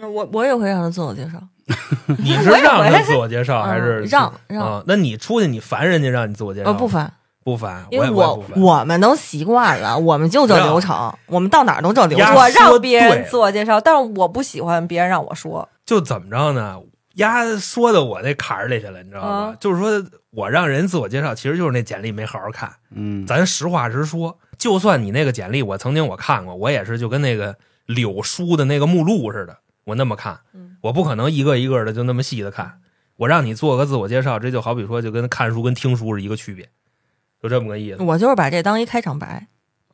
[0.00, 1.42] 我我也会让他自我介绍，
[2.18, 4.82] 你是让他自我介绍 还是嗯让让啊？
[4.86, 6.70] 那你出去你烦人家让你自我介绍？
[6.70, 7.12] 呃不烦，
[7.44, 8.78] 不烦，因为我也我。
[8.78, 12.34] 我们都习惯了，我们就这流程，我们到哪儿都这流程。
[12.34, 15.68] 我让别人自我介绍，但是我不喜欢别人让我说。
[15.88, 16.78] 就怎么着呢？
[17.14, 19.50] 丫说到我那坎儿里去了，你知道吗？
[19.52, 22.70] 嗯就是说我让人自我介绍，其实就是那简历没好好看。
[22.90, 32.80] 嗯，咱实话实说，就算你那个简历，我曾经我看过，我也是就跟那个柳书的那个目录似的，我那么看，嗯我不可能一个一个的就那么细的看。
[33.16, 36.68] 我让你做个自我介绍，这就好比说就跟看书跟听书是一个区别，
[37.42, 38.02] 就这么个意思。
[38.02, 39.48] 我就是把这当一开场白，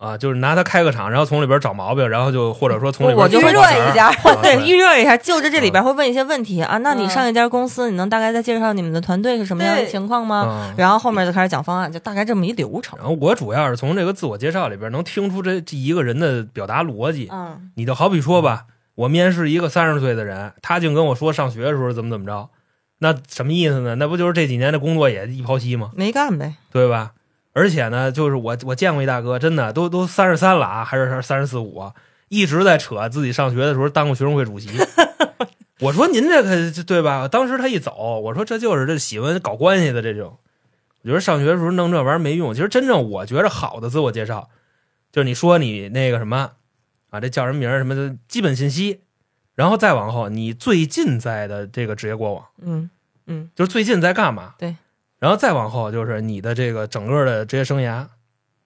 [0.04, 6.76] 啊，就是拿它开个场，然后从里边找毛病，然后就或者说从里边我就会热一下啊对，预热一下，就着这里边会问一些问题啊。
[6.78, 10.36] 那你嗯上一家公司，你能大概再介绍你们的团队是什么样的情况吗？
[10.40, 12.98] 啊然后后面就开始讲方案，就大概这么一流程。
[12.98, 17.28] 然后我主要是从这个自我介绍里边能听出这这一个人的表达逻辑。
[17.32, 18.64] 嗯，你就好比说吧，
[18.96, 22.50] 我面试一个三十岁的人，他竟跟我说上学的时候怎么怎么着，
[22.98, 23.94] 那什么意思呢？
[23.94, 25.90] 那不就是这几年的工作也一抛稀吗？
[25.94, 26.54] 没干呗。
[26.70, 27.12] 对吧？
[27.54, 31.94] 而且呢，就是我我见过一大哥，真的都都三十三了啊，还是三十四五啊，
[32.28, 34.68] 一直在扯自己上学的时候当过学生会主席。
[35.80, 37.26] 我说您这个对吧？
[37.26, 40.36] 当时他一走，我说这就是这喜欢搞关系的这种。
[41.02, 42.54] 我觉得上学的时候弄这玩意儿没用。
[42.54, 44.48] 其实真正我觉着好的自我介绍，
[45.12, 46.52] 就是你说你那个什么
[47.10, 49.02] 啊，这叫什么名儿什么的基本信息，
[49.54, 52.44] 然后再往后你最近在的这个职业过往。
[52.62, 52.90] 嗯
[53.26, 54.54] 嗯，就是最近在干嘛？
[54.58, 54.76] 对，
[55.24, 58.04] 然后再往后就是你的这个整个的职业生涯，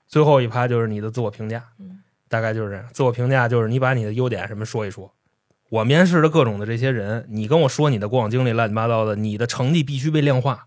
[0.09, 2.85] 最后一趴就是你的自我评价，嗯，大概就是这样。
[2.93, 5.15] 自我评价就是你把你的优点什么说一说。
[5.69, 10.67] 我面试的各种的这些人，你跟我说你的过往经历乱七八糟的，你的成绩必须被量化。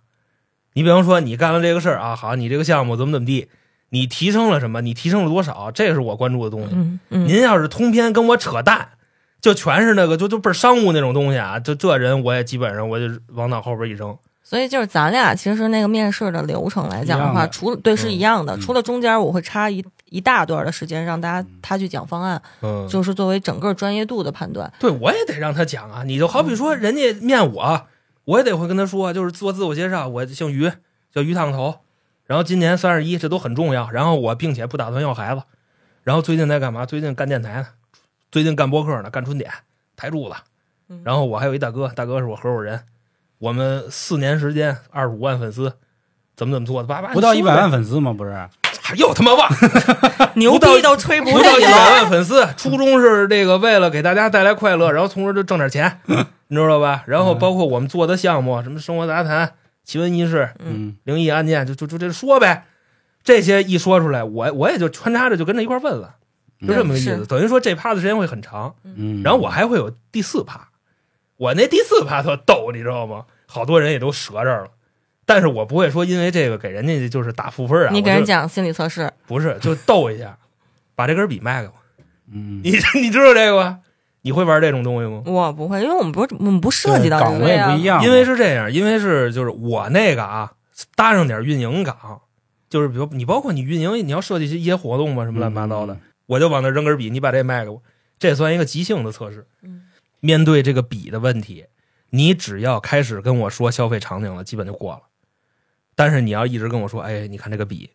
[0.75, 3.49] 你比方说你干了这个事儿啊，好，你这个项目怎么怎么地，
[3.89, 4.79] 你提升了什么？
[4.79, 5.71] 你提升了多少？
[5.71, 6.69] 这是我关注的东西。
[6.71, 8.91] 嗯嗯，您要是通篇跟我扯淡，
[9.41, 14.17] 就全是那个就就倍儿商务那种东西啊，就这人我也基本上我就往脑后边一扔。
[14.51, 24.69] 所以就是咱俩其实那个面试的流程来讲的话，的除了对是一样的，嗯除了中间我会插一一大段的时间让大家他去讲方案，嗯，就是作为整个专业度的判断。
[24.77, 26.03] 对我也得让他讲啊。
[26.03, 27.87] 你就好比说人家面我，
[28.25, 30.69] 我也得会跟他说，就是做自我介绍，我姓于，
[31.13, 31.75] 叫于烫头，
[32.25, 33.89] 然后今年三十一，这都很重要。
[33.89, 35.43] 然后我并且不打算要孩子，
[36.03, 36.85] 然后最近在干嘛？
[36.85, 37.67] 最近干电台呢，
[38.29, 39.49] 最近干播客呢，干春点
[39.95, 40.35] 台柱子
[40.89, 41.01] 嗯。
[41.05, 42.83] 然后我还有一大哥，大哥是我合伙人，
[43.41, 45.73] 我们四年时间二十五万粉丝，
[46.35, 46.87] 怎么怎么做的？
[46.87, 48.13] 叭叭不到一百万粉，丝吗？
[48.13, 48.31] 不是，
[48.97, 49.49] 又他妈忘。
[50.37, 51.63] 牛逼都吹不不到一。
[51.63, 56.01] 百万粉丝，初衷是这个为了给大家带来快乐，然后从而就挣点钱，
[56.49, 57.03] 你知道吧？
[57.07, 62.65] 然后包括我们做的项目，什么生活杂谈、奇闻异事、嗯，灵异案件，就就就这说呗。
[63.23, 66.13] 这些一说出来，我我也就穿插着就跟着一块儿问了，
[66.61, 67.17] 就这么个意思。
[67.17, 70.67] 是等于说这趴的时间会很长，嗯，然后我还会有第四趴。
[71.41, 73.25] 我那第四趴特逗，你知道吗？
[73.47, 74.69] 好多人也都折这儿了，
[75.25, 77.89] 但是我不会说因为这个给人家就是打负分啊。
[77.91, 80.37] 你给人讲心理测试，不是就逗一下，
[80.93, 81.73] 把这根笔卖给我。
[82.31, 82.71] 嗯，你
[83.01, 83.79] 你知道这个吗？
[84.21, 85.23] 你会玩这种东西吗？
[85.25, 87.43] 我不会，因为我们不是我们不涉及到这岗个。
[87.43, 90.51] 位不一样，因为是这样，因为是就是我那个啊，
[90.95, 92.21] 搭上点运营岗，
[92.69, 97.81] 就是比如你包括你运营，你要设计一些活动嘛，什么乱七八糟的，嗯我就往那扔根笔，你把这卖给我，
[98.19, 99.47] 这算一个即兴的测试。
[99.63, 99.80] 嗯
[100.21, 101.65] 面对这个笔的问题，
[102.11, 105.01] 你只要开始跟我说消费场景了，基本就过了。
[105.93, 107.89] 但是你要一直跟我说，哎，你看这个笔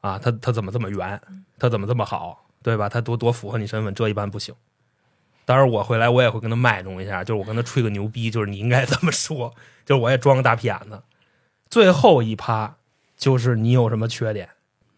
[0.00, 1.20] 啊，它它怎么这么圆，
[1.58, 2.88] 它怎么这么好，对吧？
[2.88, 4.54] 它多多符合你身份，这一般不行。
[5.44, 9.52] 当然我回来我也会跟他卖弄一下，就是我跟他吹个牛逼，就是你应该这么说，
[9.84, 11.02] 就是我也装个大屁眼子。
[11.68, 12.76] 最后一趴
[13.16, 14.48] 就是你有什么缺点，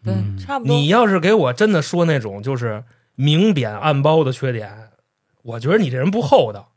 [0.03, 0.73] 对，嗯差不多。
[0.73, 2.83] 你要是给我真的说那种就是
[3.15, 4.86] 明贬暗褒的缺点，
[5.47, 6.73] 我觉得你这人不厚道。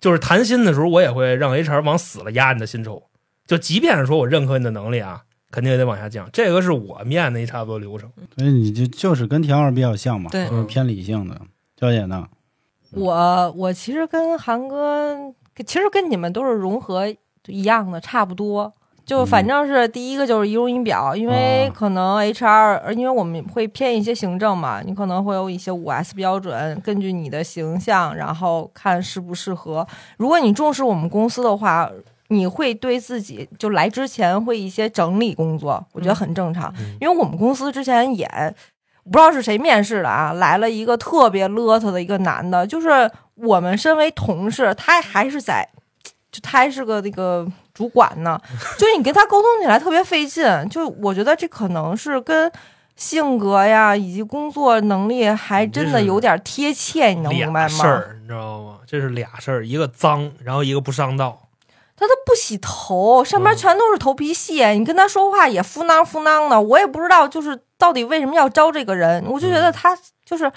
[0.00, 3.04] 就是谈心的时候，我也会让 HR 往死了压你的薪酬。
[3.46, 6.28] 就即便是说我认可你的能力啊，肯定也得往下降。
[6.32, 8.10] 这个是我面的一差不多流程。
[8.36, 11.40] 所以你就就是跟田老师比较像嘛，对就是偏理性的。
[11.76, 12.26] 娇姐呢？
[12.90, 15.16] 我我其实跟韩哥，
[15.64, 17.06] 其实跟你们都是融合
[17.46, 18.72] 一样的，差不多。
[19.04, 29.86] 就反正是第一个就是仪容仪表，因为啊可能 HR，呃因为我们会偏一些行政嘛，你可能会有一些五 S 标准，根据你的形象，然后看适不适合。
[30.16, 31.90] 如果你重视我们公司的话，
[32.28, 36.96] 你会对自己就来之前会一些整理工作，我觉得很正常，嗯。
[37.00, 38.26] 因为我们公司之前也
[39.04, 45.68] 不知道是谁面试的啊，来了一个特别邋遢的一个男的，就是我们身为同事，他还是在，
[46.30, 48.40] 就他还是个那个主管呢，
[48.78, 52.50] 就是你跟他沟通起来特别费劲，就我觉得这可能是跟
[52.96, 57.86] 性格呀以及工作能力还真的有点贴切，你能明白吗事？
[57.86, 58.78] 儿你知道吗？
[58.86, 61.38] 这是俩事儿，一个脏，然后一个不上道。
[61.96, 70.50] 他都不洗头，上面嗯全都是头皮屑，你跟他说话也敷囊敷囊的，我也不知道就是到底为什么要招这个人，我就觉得他就是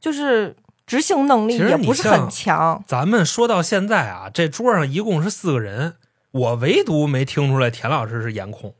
[0.00, 2.82] 就是执行能力也不是很强。
[2.86, 5.96] 咱们说到现在啊，这桌上一共是四个人，
[6.30, 8.74] 我唯独没听出来田老师是颜控。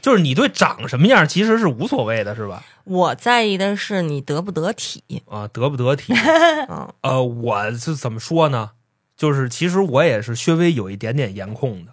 [0.00, 2.64] 就是你对长什么样其实是无所谓的，是吧？
[2.82, 5.22] 我在意的是你得不得体。
[5.26, 6.12] 啊，得不得体？
[6.68, 8.72] 嗯，呃，我是怎么说呢？
[9.16, 11.92] 就是其实我也是稍微有一点点颜控的，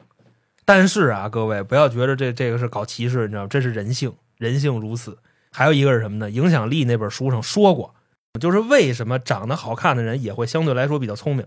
[0.66, 3.48] 但是啊，各位不要觉得这这个是搞歧视，你知道吗？
[3.48, 5.20] 这是人性，人性如此。
[5.52, 6.32] 还有一个是什么呢？
[6.32, 7.94] 影响力那本书上说过，
[8.40, 11.46] 就是为什么长得好看的人也会相对来说比较聪明。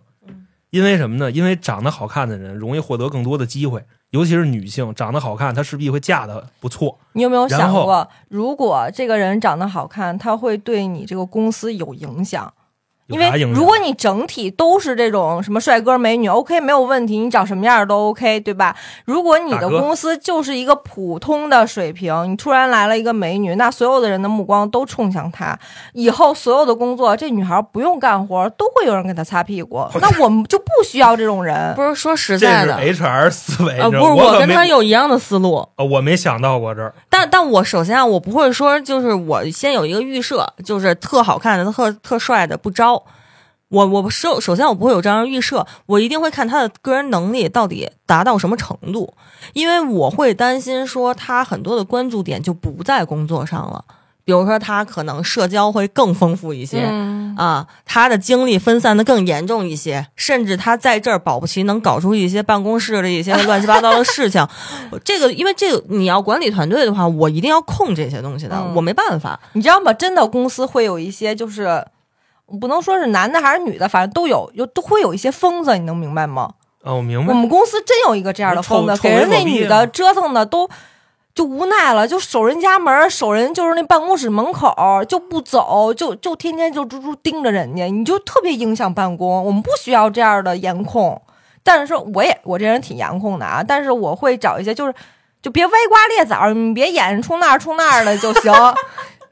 [0.73, 1.31] 因为什么呢？
[1.31, 6.99] 因为长得好看的人容易获得更多的机会，尤其是女性，长得好看，她势必会嫁的不错。
[7.13, 12.51] 你有没有想过，如果这个人长得好看，他会对你这个公司有影响？
[13.09, 18.75] 因为如果你整体都是这种什么帅哥美女，OK 没有问题，你长什么样都 OK，对吧？
[19.05, 25.59] 如果你的公司就是一个普通的水平，你突然来了一个美女，那所有的人的目光都冲向她，
[25.93, 31.75] 以后所有的工作，这女孩不用干活，都会有人给她擦屁股，那我们就不需要这种人。
[31.77, 35.69] 不是说实这是在的，HR 思维，呃，不是，我跟道吗可没他有一样的思路。
[35.77, 36.95] 呃我没想到过这儿。
[37.15, 43.05] 但但我首先啊，我不会说就是我先有一个预设，就是特好看的、特特帅的不招。
[43.69, 49.13] 我我首首先我不会有这样的预设，我一定会看他的个人能力到底达到什么程度，
[49.53, 53.85] 因为我会担心说他很多的关注点就不在工作上了，
[54.25, 64.47] 比如说他可能社交会更丰富一些，嗯，啊，他的精力分散的更严重一些，甚至他在这儿保不齐能搞出一些办公室的一些乱七八糟的事情。
[65.05, 69.41] 这个，因为这个你要管理团队的话，我一定要控这些东西的，嗯我没办法。
[69.53, 69.93] 你知道吗？
[69.93, 71.85] 真的公司会有一些就是。
[72.61, 76.51] 不能说是男的还是女的，反正都有，有都会有一些疯子，你能明白吗？
[76.83, 77.33] 哦，我明白。
[77.33, 80.69] 我们公司真有一个这样的疯子，给人那女的折腾的都
[81.35, 84.75] 就无奈了，就守人家门，守人就是那办公室门口
[85.09, 89.45] 就不走，就就天天就猪猪盯着人家，你就特别影响办公。
[89.45, 91.21] 我们不需要这样的严控，
[91.63, 94.95] 但是说我也我这人挺严控的啊，但是我会找一些就是
[95.41, 98.53] 就别歪瓜裂枣，你别眼冲那儿冲那儿的就行。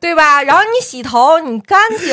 [0.00, 0.42] 对吧？
[0.42, 2.08] 然后你洗头，你干净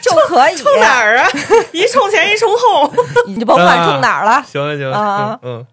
[0.00, 1.28] 就可以， 冲哪儿啊？
[1.70, 2.90] 一冲前一冲后。
[3.26, 4.42] 你就甭管冲哪儿了。
[4.50, 5.66] 行了行了，啊嗯嗯，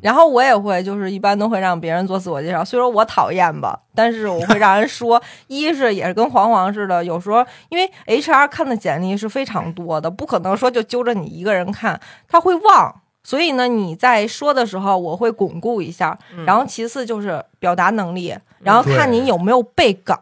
[0.00, 2.64] 然后我也会，就是一般都会让别人做自我介绍。
[2.64, 13.02] 虽说我讨厌吧，但是我会让人说， 一是也是跟黄黄似的，有时候因为 HR 看的简历是非常多的，不可能说就揪着你一个人看，他会忘。
[13.22, 16.16] 所以呢，你在说的时候，我会巩固一下。
[16.46, 20.16] 然后其次就是表达能力，然后看你有没有背稿。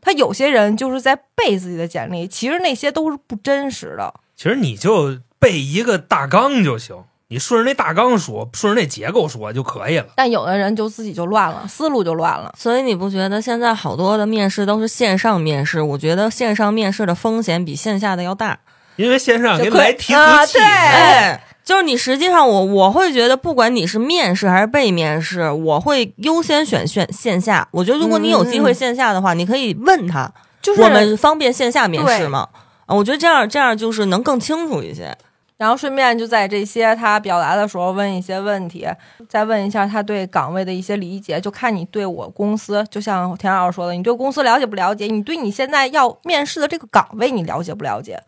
[0.00, 4.14] 他有些人就是在背自己的简历，其实那些都是不真实的。
[4.36, 10.06] 其实你就背一个大纲就行，你顺着那大纲说，顺着那结构说就可以了。
[10.14, 12.54] 但有的人就自己就乱了，思路就乱了。
[12.56, 15.82] 所以你不觉得现在好多的面试都是线上面试？
[15.82, 18.58] 我觉得线上面试的风险比线下的要大。
[18.94, 27.68] 因为线上给你就可以来提词器，啊对哎，就是你实际上我我会觉得，不管你是面试还是被面试，我会优先选线线下。
[27.72, 32.48] 我觉得如果你有机会线下的话，你可以问他，就是我们方便线下面试吗？
[32.86, 35.14] 啊，我觉得这样这样就是能更清楚一些。
[35.56, 38.86] 然后顺便就在这些他表达的时候问一些问题，
[39.28, 45.06] 再问一下他对岗位的一些理解，就看你对我公司，就像田老师说的，你对公司了解不了解？
[45.06, 48.20] 你对你现在要面试的这个岗位你了解不了解？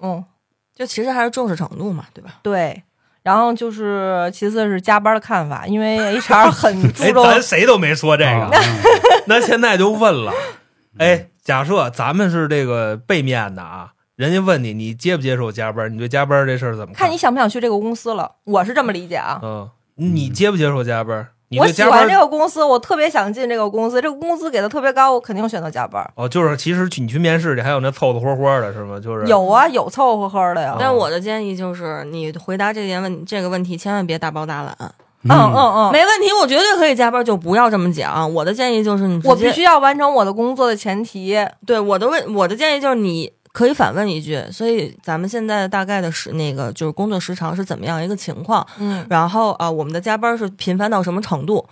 [0.00, 0.24] 嗯，
[0.74, 2.36] 就其实还是重视程度嘛，对吧？
[2.42, 2.82] 对。
[3.24, 8.58] 然后就是其次是加班的看法，因为 HR 很哎，注重咱谁都没说这啊个，
[9.26, 10.32] 那现在就问了，
[10.96, 15.94] 哎，假设咱们是这个背面的啊，人家问你，你接不接受加班？
[15.94, 18.28] 你对加班这事儿怎么看你想不想去这个公司了。
[18.42, 19.38] 我是这么理解啊。
[19.44, 21.28] 嗯，你接不接受加班？
[21.50, 26.04] 你我喜欢这个公司，我特别想进这个公司，这个工资给的特别高，我肯定选择加班。
[26.16, 28.98] 哦，就是其实你去面试去，还有那凑凑合合的是吗？
[28.98, 30.72] 就是有啊，有凑凑合合的呀。
[30.72, 34.76] 哦但我的建议就是，你回答这件问这个问题，千万别大包大揽。
[35.24, 38.32] 嗯嗯嗯，没问题，我绝对可以加班，就不要这么讲。
[38.34, 41.36] 我的建议就是，你我必须要完成我的工作的前提。
[41.66, 44.42] 对我的问，我的建议就是你可以反问一句。
[44.52, 48.66] 所以咱们现在大概的时那个就是工作时长是怎么样一个情况？
[48.78, 51.66] 嗯，然后啊、我们的加班是频繁到什么程度？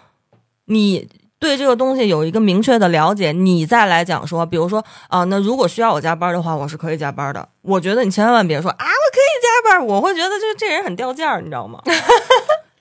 [0.67, 1.09] 你
[1.39, 7.49] 对这个东西有一个明确的了解，你再来讲说，比如说啊、那如果需要我加班的话，我是可以加班的。
[7.63, 11.81] 我觉得你千万别说啊，我可以加班，我会觉得这这人很掉价儿，你知道吗？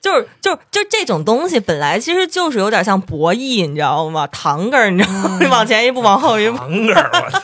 [0.02, 4.28] 就是就就这种东西，本来其实就是有点像博弈，你知道吗？
[4.28, 5.38] 堂根儿，你知道吗？
[5.42, 6.56] 嗯往前一步，往后一步。
[6.58, 7.42] 堂哥，我操！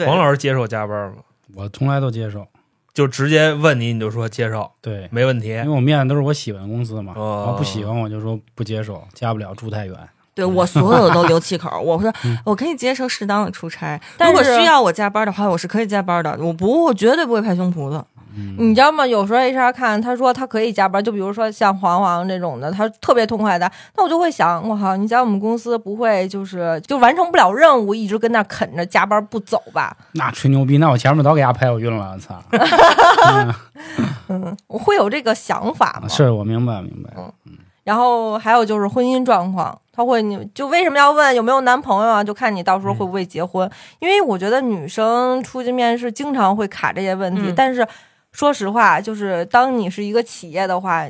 [0.00, 1.16] 对，黄老师接受加班吗？
[1.54, 2.46] 我从来都接受。
[2.92, 5.68] 就直接问你，你就说接受，对，没问题因为。
[5.68, 9.96] 我面的都是我喜欢的公司嘛，哦然后不喜欢我就说不接受，加不了，住太远。
[10.34, 18.04] 对我所有的都留气口， 我说嗯我可以接受适当的出差，但是如果需要我加班的话，我是可以加班的，我不，我绝对不会拍胸脯的。
[18.36, 19.06] 嗯，你知道吗？
[19.06, 29.96] 有时候 HR 看他说他可以加班，就比如说像黄黄这种的，他特别痛快的，那我就会想，我靠，你在我们公司不会就是就完成不了任务，一直跟那啃着加班不走吧？
[30.12, 32.42] 那吹牛逼，那我前面早给他拍我晕了，我操！
[34.28, 36.08] 嗯，我会有这个想法吗？
[36.08, 37.10] 是我明白明白，
[37.82, 42.22] 然后还有就是婚姻状况，他会你就为什么要问有没有男朋友啊？
[42.22, 43.68] 就看你到时候会不会结婚。
[43.98, 47.84] 因为我觉得女生出去面试经常会卡这些问题，嗯但是
[48.32, 51.08] 说实话，就是当你是一个企业的话。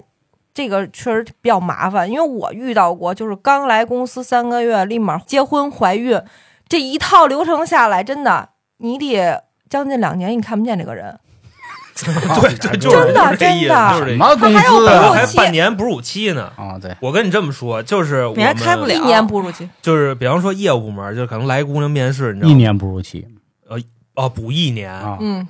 [0.53, 6.21] 这个确实比较麻烦，因为我遇到过，就是刚来公司三个月，立马结婚怀孕，
[6.69, 8.49] 这一套流程下来，真的
[8.79, 11.17] 你得将近两年，你看不见这个人。
[11.95, 14.11] 对对，就是真的真的就是这意思。
[14.11, 15.01] 什么公还有司啊？
[15.01, 16.53] 哺乳期还半年哺乳期呢。
[16.57, 22.53] 啊，对，我跟你这么说，就是我你还们开不了一年哺乳期，就是比方说业务部门，就是可能来姑娘面试，你知道吗？
[22.53, 23.25] 一年哺乳期
[23.69, 23.79] 呃
[24.17, 24.93] 哦，补一年。
[24.93, 25.47] 啊，嗯，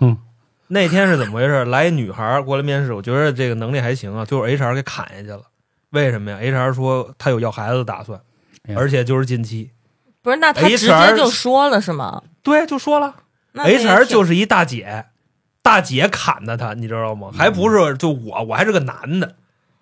[0.73, 1.65] 那天是怎么回事？
[1.65, 5.43] 来一女孩过来面试，我觉得这个能力还行啊，最后 HR 给砍下去了。
[5.91, 8.21] 为什么呀？HR 说他有要孩子的打算，
[8.77, 9.73] 而且就是近期。
[10.23, 12.23] 不是，那他直接就说了是吗？
[12.43, 13.15] 对，就说了
[13.55, 15.07] ，HR 就是一大姐，
[15.61, 17.31] 大姐砍的他，你知道吗？
[17.37, 19.35] 还不是就我，我还是个男的，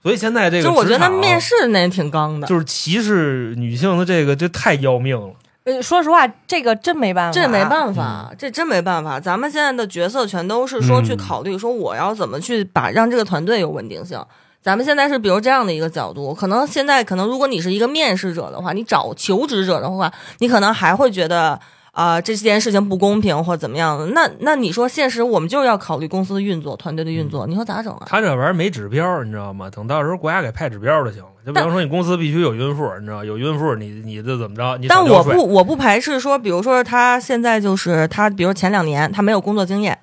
[0.02, 5.34] 所以现在这个就我觉得职场啊面试那也挺刚的，就是歧视女性的这个，这太要命了。
[5.68, 9.20] 呃，说实话，这个真没办法，这没办法，这真没办法。
[9.20, 14.18] 咱们现在的角色全都是说去嗯考虑说我要怎么去把让这个团队有稳定性。
[14.62, 21.60] 咱们现在是比如这样的一个角度，可能现在可能如果你是一个面试者的话，你找求职者的话，你可能还会觉得
[21.98, 24.06] 啊、这件事情不公平或怎么样的。
[24.14, 28.06] 那那你说现实我们就是要考虑公司的运作、团队的运作，你说咋整啊？
[28.06, 29.68] 他这玩意儿没指标，你知道吗？
[29.68, 31.28] 等到时候国家给派指标就行了。
[31.44, 34.78] 就比方说你公司必须有孕妇，你知道有孕妇，你你这怎么着？
[34.78, 39.98] 你但我不我不排斥说，比如说他现在就是他，比如前两年他没有工作经验，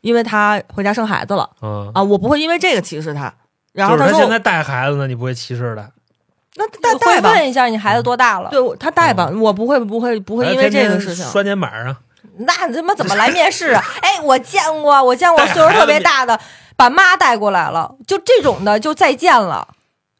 [0.00, 3.34] 因为他回家生孩子了嗯，啊，我不会因为这个歧视他。
[3.72, 5.90] 然后说就是他现在带孩子呢，你不会歧视他。
[6.56, 8.50] 那带会带吧，问一下你孩子多大了？
[8.50, 11.24] 对我他带吧，我不会不会不会因为这个事情。
[11.24, 11.96] 拴肩膀上，
[12.38, 13.82] 那你他妈怎么来面试啊？
[14.02, 16.38] 哎，我见过，我见过岁数特别大的，
[16.76, 19.66] 把妈带过来了，就这种的就再见了。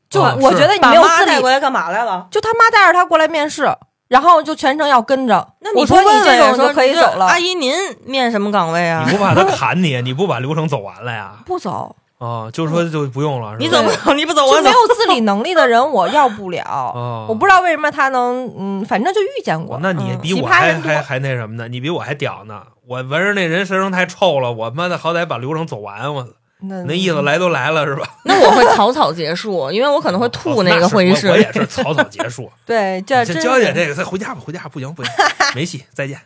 [0.08, 2.26] 就哦我觉得你没有自理妈带过，来干嘛来了？
[2.30, 3.70] 就他妈带着他过来面试，
[4.08, 5.54] 然后就全程要跟着。
[5.60, 7.74] 那你说你这种就可以走了阿，姨，您
[8.04, 9.12] 面什么岗位啊你？
[9.16, 10.00] 不怕他砍你？
[10.02, 11.36] 你不把流程走完了呀？
[11.46, 14.70] 不走啊，就是说就不用了，是吧你怎么 你不走我没？
[14.70, 16.62] 有自理能力的人，我要不了。
[16.94, 19.78] 哦，我不知道为什么他能，嗯，反正就遇见过。
[19.82, 21.66] 那你嗯比我还还还那什么呢？
[21.66, 22.62] 你比我还屌呢！
[22.86, 26.28] 我闻着那人身上太臭了，我妈的好歹把流程走完，我
[26.60, 28.06] 那那意思来都来了是吧？
[28.24, 31.38] 那我会草草结束，因为我可能会吐哦那个会议室我我。
[31.38, 32.48] 也是草草结束。
[32.64, 35.12] 对，这这真是娇姐这个，再回家吧，回家不行不行，
[35.56, 36.20] 没戏，再见。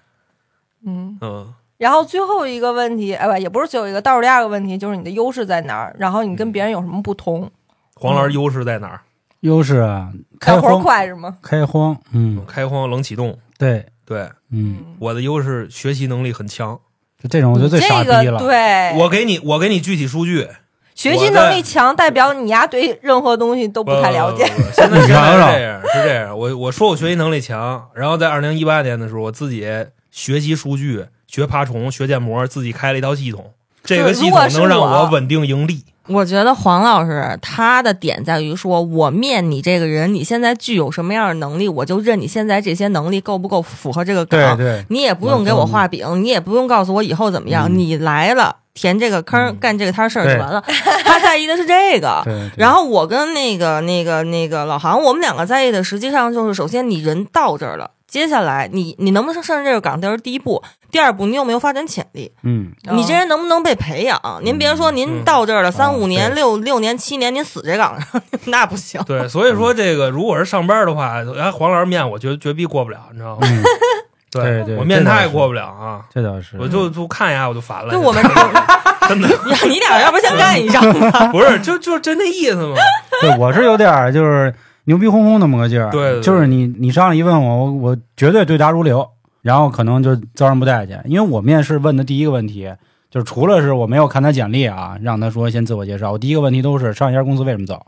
[0.87, 5.95] 嗯，嗯，然后最后一个问题，哎不，也不是最后一个，倒数第二个问题就是你的优势在哪儿？
[5.99, 7.51] 然后你跟别人有什么不同？
[7.95, 9.01] 黄老师优势在哪儿？
[9.41, 10.11] 优势啊，
[10.41, 11.37] 开干活荒，快是吗？
[11.43, 13.39] 开荒，嗯，开荒冷启动。
[13.59, 16.79] 对，对，嗯，我的优势学习能力很强。
[17.23, 18.39] 就这种我觉得最傻这个逼了。
[18.39, 20.49] 对，我给你，我给你具体数据。
[20.95, 24.47] 学习能力强，代表你丫对任何东西都不太了解。
[24.73, 26.37] 现在 是这样，是这样。
[26.37, 29.67] 我我说我学习能力强，然后在二零一八年的时候，我自己
[30.11, 33.53] 学习数据、学爬虫、学建模，自己开了一套系统。
[33.85, 35.85] 这个系统能让我稳定盈利。
[36.09, 44.57] 我觉得黄老师他的点在于说，我面你这个人，你现在具有什么样的能力，我就认你现在这些能力够不够符合这个岗。
[44.57, 50.63] 对对，你也不用给我画饼，你也不用告诉我以后怎么样，嗯你来了填这个坑，嗯干这个摊事儿就完了。
[51.05, 52.23] 他在意的是这个。
[52.27, 60.63] 对，然后我跟那个、那个、那个老杭，我们两个在意的，实际上就是首先你人到这儿了，接下来你你能不能胜任这个岗，这是第一步。
[60.91, 62.33] 第二步，你有没有发展潜力？
[62.45, 64.19] 嗯，你这人能不能被培养？
[64.43, 68.99] 您别说您到这儿了三五年、六六年、七年，您死这岗上， 那不行。
[69.07, 73.41] 对，所以说这个如果是上班的话，哎，黄老师面我绝绝逼过不了，你知道吗？
[73.43, 73.63] 嗯
[74.33, 76.57] 对对我面他也过不了啊，这倒是。
[76.59, 77.93] 我就就看一下我就烦了。
[77.93, 78.23] 就我们
[79.09, 79.29] 真的
[79.69, 81.27] 你俩要不先干一仗吧？
[81.29, 82.77] 不是就就就那意思嘛。
[83.21, 84.55] 对，我是有点就是
[84.87, 85.91] 牛逼哄哄那么个劲儿。
[85.91, 89.09] 对对对就是你你上来一问我，我我绝对对答如流，
[89.43, 91.01] 然后可能就遭人不待见。
[91.05, 92.73] 因为我面试问的第一个问题，
[93.11, 97.85] 就是除了是我没有看他简历啊，让他说先自我介绍，我第一个问题都是上一家公司为什么走。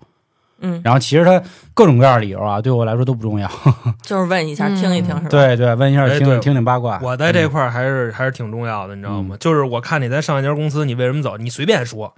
[0.60, 1.40] 嗯，然后其实他
[1.72, 3.48] 各种各样的理由啊，对我来说都不重要。
[4.02, 5.28] 就是问一下，嗯听一听是吧？
[5.30, 6.98] 对对，问一下听听听八卦。
[7.00, 9.36] 我在这块儿还是还是挺重要的，你知道吗？
[9.38, 11.36] 就是我看你在上一家公司，你为什么走？
[11.36, 12.12] 你随便说，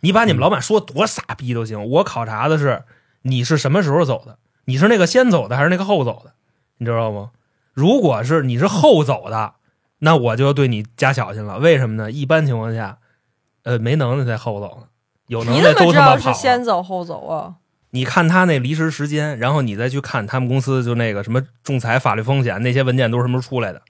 [0.00, 1.82] 你把你们老板说多傻逼都行。
[1.88, 2.82] 我考察的是
[3.26, 6.32] 你是什么时候走的，你是那个先走的还是那个后走的，
[6.78, 7.30] 你知道吗？
[7.74, 9.54] 如果是你是后走的，
[9.98, 11.58] 那我就对你加小心了。
[11.58, 12.10] 为什么呢？
[12.10, 12.98] 一般情况下，
[13.64, 14.86] 呃，没能耐才后走呢，
[15.26, 16.34] 有能你耐都怎么知道是他妈跑了。
[16.34, 17.54] 先走后走啊？
[17.90, 23.82] 你看他那离职时间，然后你再去看他们公司就那个什么仲裁、法律风险那些文件都是什么时候出来的，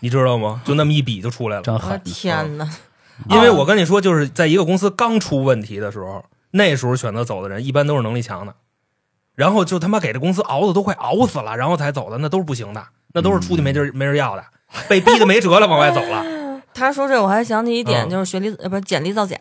[0.00, 0.62] 你知道吗？
[0.64, 1.62] 就那么一比就出来了。
[1.66, 2.00] 我的真狠。
[2.04, 2.68] 天哪！
[3.30, 6.24] 因为我跟你说，就是在一个公司刚出问题的时候，
[6.56, 8.54] 那时候选择走的人一般都是能力强的，
[9.34, 12.82] 然后就他妈给这公司熬的都快熬死了，然后才走的，那都是不行的，
[13.12, 14.44] 那都是出去没地儿没人要的，
[14.88, 16.24] 被逼的没辙了往外走了。
[16.72, 18.10] 他说这我还想起一点，嗯。
[18.10, 19.36] 就是学历呃不是简历造假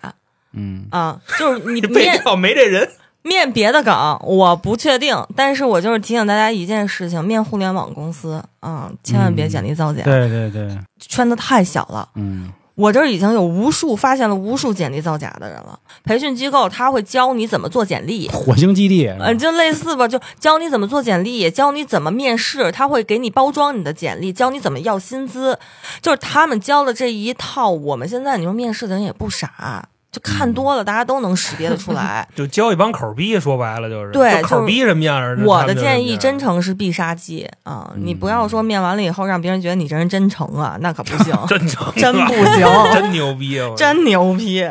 [0.54, 2.90] 嗯，啊，就是你 你被面调没这人，
[3.22, 12.10] 面别的岗我不确定，但是我就是提醒大家一件事情：面互联网公司啊，千万别简历造假，对对对，圈子太小了。
[12.16, 15.80] 嗯我这儿已经有无数发现了无数简历造假的人了。
[16.04, 25.60] 培训机构他会教你怎么做简历，火星基地，嗯，就类似吧，就教你怎么做简历，教你怎么面试，他会给你包装你的简历，教你怎么要薪资，
[26.02, 27.70] 就是他们教的这一套。
[27.70, 32.26] 我们现在你说面试的人也不傻，就看多了，大家都能识别得出 来。
[32.36, 35.38] 就教一帮口逼，说白了就是对就口逼什么样儿。
[35.44, 37.92] 我的建议，真诚是必杀技啊！
[37.98, 43.74] 你不要说面完了以后让别人觉得你这人真诚啊，那可不行， 真诚，真不行， 真牛逼啊！
[43.76, 44.70] 真牛逼。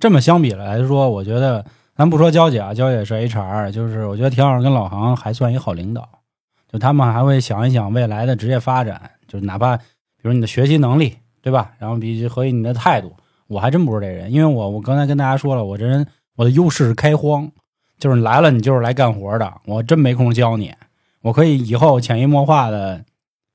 [0.00, 1.64] 这么相比来说，我觉得
[1.96, 6.08] 咱不说娇姐啊，娇姐是 HR，就是我觉得田老师跟老航还算一好领导，
[6.72, 9.82] 就他们还会想一想未来的职业发展，就是哪怕比
[10.22, 11.70] 如你的学习能力，对吧？
[11.78, 13.14] 然后比和你的态度，
[13.50, 17.50] 我还真不是这人，因为我我刚才跟大家说了，我这人我的优势是开荒，
[17.98, 20.72] 就是你来了你就是来干活的，我真没空教你，
[21.22, 23.04] 我可以以后潜移默化的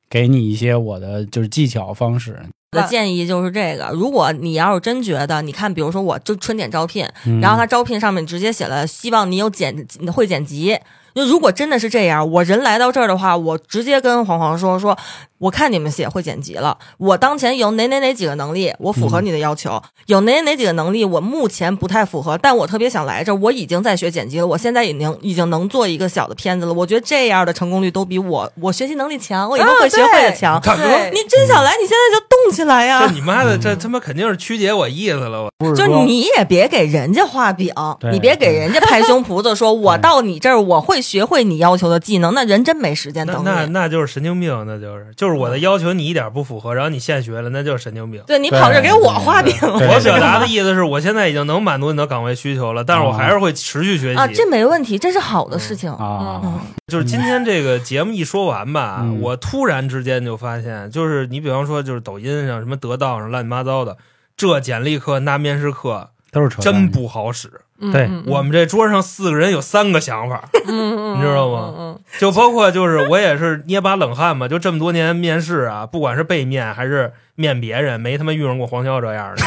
[0.09, 2.37] 给你一些我的就是技巧方式，
[2.73, 10.77] 我的建议就是这个：如果你要是真觉得，你看，比如说我就春点招聘，嗯然后他招聘上面直接写了希望你有剪会剪辑。
[11.15, 14.97] 就如果真的是这样，我人来到这儿的话，我直接跟黄黄说说，
[15.37, 26.73] 我看你们写会剪辑了，我当前有哪哪哪几个能力，我符合你的要求；有哪哪哪几个能力，我目前不太符合，但我特别想来这儿，我已经在学剪辑了，我现在已经已经能做一个小的片子了。
[26.73, 30.59] 我觉得这样的成功率都比我我学习能力强，我以后会学会的强。
[30.59, 33.07] 大哥，你真想来，你现在就动起来呀！
[33.07, 35.43] 这你妈的，这他妈肯定是曲解我意思了。
[35.43, 37.73] 我就不是说你也别给人家画饼，
[38.11, 43.43] 你别给人家拍胸脯子说，我到你这儿我会学会你要求的技能，那人真没时间等你。
[43.43, 48.21] 那那就是神经病，那就是就是我的要求你一点不符合，然后你现学了，那就是神经病。
[48.25, 54.19] 对你跑这儿给我画饼，我表达的意思是我现在已经能满足你的岗位需求了，但是我还是会持续学习。
[54.19, 55.91] 啊，这没问题，这是好的事情。
[55.91, 63.97] 啊，嗯就是今天这个节目一说完吧，嗯我突然之间就发现，就是你比方说，就是抖音上什么得到上乱七八糟的，
[64.37, 67.49] 这简历课那面试课，都是扯淡真不好使。
[67.91, 71.99] 对嗯嗯我们这桌上四个人有三个想法，嗯嗯，你知道吗嗯？
[72.19, 79.41] 就包括就是我也是捏把冷汗嘛，就这么多年面试啊，不管是被面还是面别人，没他妈遇上过黄潇这样的。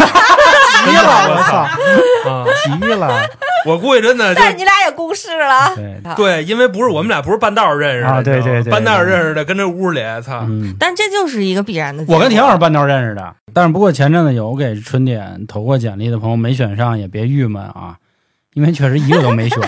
[0.78, 2.46] 急了，我操，啊！
[2.64, 3.28] 急了，
[3.66, 10.74] 我估计真的就但是你俩也共事了，对，对，因为不是我们俩不是半道认识的，啊对对对半道认识的，跟这屋里，操，嗯。
[10.78, 12.16] 但这就是一个必然的结果。
[12.16, 17.96] 我跟田老师半道认识的，但是不过前阵子有给春点投过简历的朋友没选上，也别郁闷啊，
[18.58, 19.60] 因为确实一个都没选，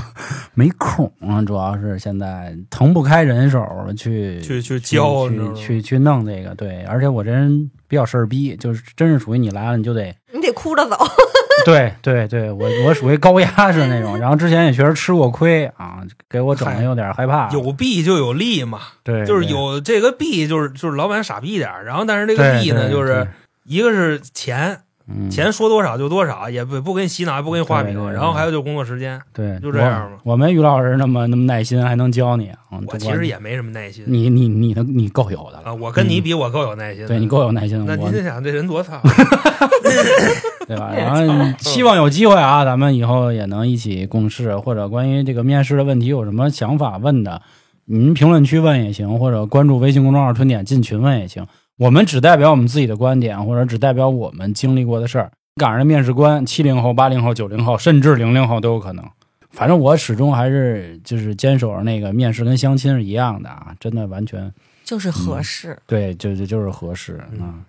[0.52, 3.66] 没空啊，主要是现在腾不开人手
[3.96, 10.94] 去去去去教，去去去弄这个，对，而且我这人比较事儿逼，就是真是属于你来了你就得，你得哭着走。
[11.64, 23.26] 对对对，我我属于高压式那种，然后之前也确实吃过亏啊，给我整的有点害怕，有弊就有利嘛，对，就是有这个弊，就是就是老板傻逼点，然后但是这个对利呢，就是
[23.64, 32.50] 一个是钱，嗯钱说多少就多少，也不不给你洗脑，也不给你画饼，然后还有就是工作时间，对，就这样嘛我我没于老师那么那么耐心，还能教你。
[32.72, 38.98] 嗯我其实也没什么耐心你你你能你够有的了啊，我跟你比，我够有耐心，对你够有耐心，那我您就想这人多操，
[40.66, 40.90] 对吧？
[40.96, 47.42] 然后希望有机会啊，咱们以后也能一起共事，或者关于这个面试的问题有什么想法问的，
[47.84, 51.46] 您评论区问也行，或者关注微信公众号“春点”进群问也行。
[51.76, 55.30] 我们只代表我们自己的观点，或者只代表我们经历过的事儿。
[55.56, 59.04] 赶上的面试官，七零后、八零后、九零后，甚至零零后都有可能。
[59.50, 64.52] 反正我始终还是就是坚守着那个面试跟相亲是一样的啊，真的完全
[64.82, 65.78] 就是合适。
[65.86, 67.64] 对，就就就是合适啊、嗯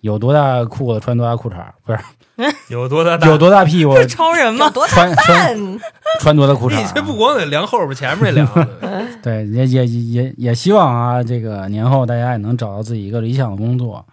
[0.00, 1.98] 有多大裤子穿多大裤衩，不是
[2.68, 3.26] 有多大大？
[3.26, 4.70] 有多大屁股这超人吗？
[4.70, 5.80] 多穿穿蛋！
[6.20, 6.80] 穿多大裤衩、啊。
[6.80, 8.48] 你这不光得量后边，前面也量。
[9.22, 14.04] 对，也也也也希望啊，这个年后大家也能找到自己一个理想的工作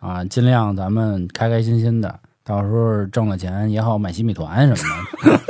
[0.00, 5.40] 啊，尽量咱们开开心心的，到时候挣了钱也好买新米团什么的。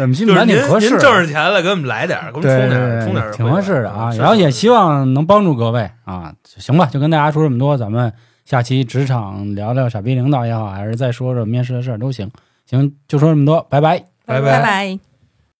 [0.00, 4.12] 我们新米就是您团挺合适的，您挣着钱了，给我们来点，给我们充点充点，挺合适的啊。
[4.16, 8.12] 然后也希望能帮助各位啊，行吧，就跟大家说这么多，咱们
[8.48, 12.30] 下期职场聊聊傻逼领导也好，还是再说说面试的事儿都行。
[12.64, 13.98] 行，就说这么多，拜拜。
[14.24, 15.07] 拜拜拜。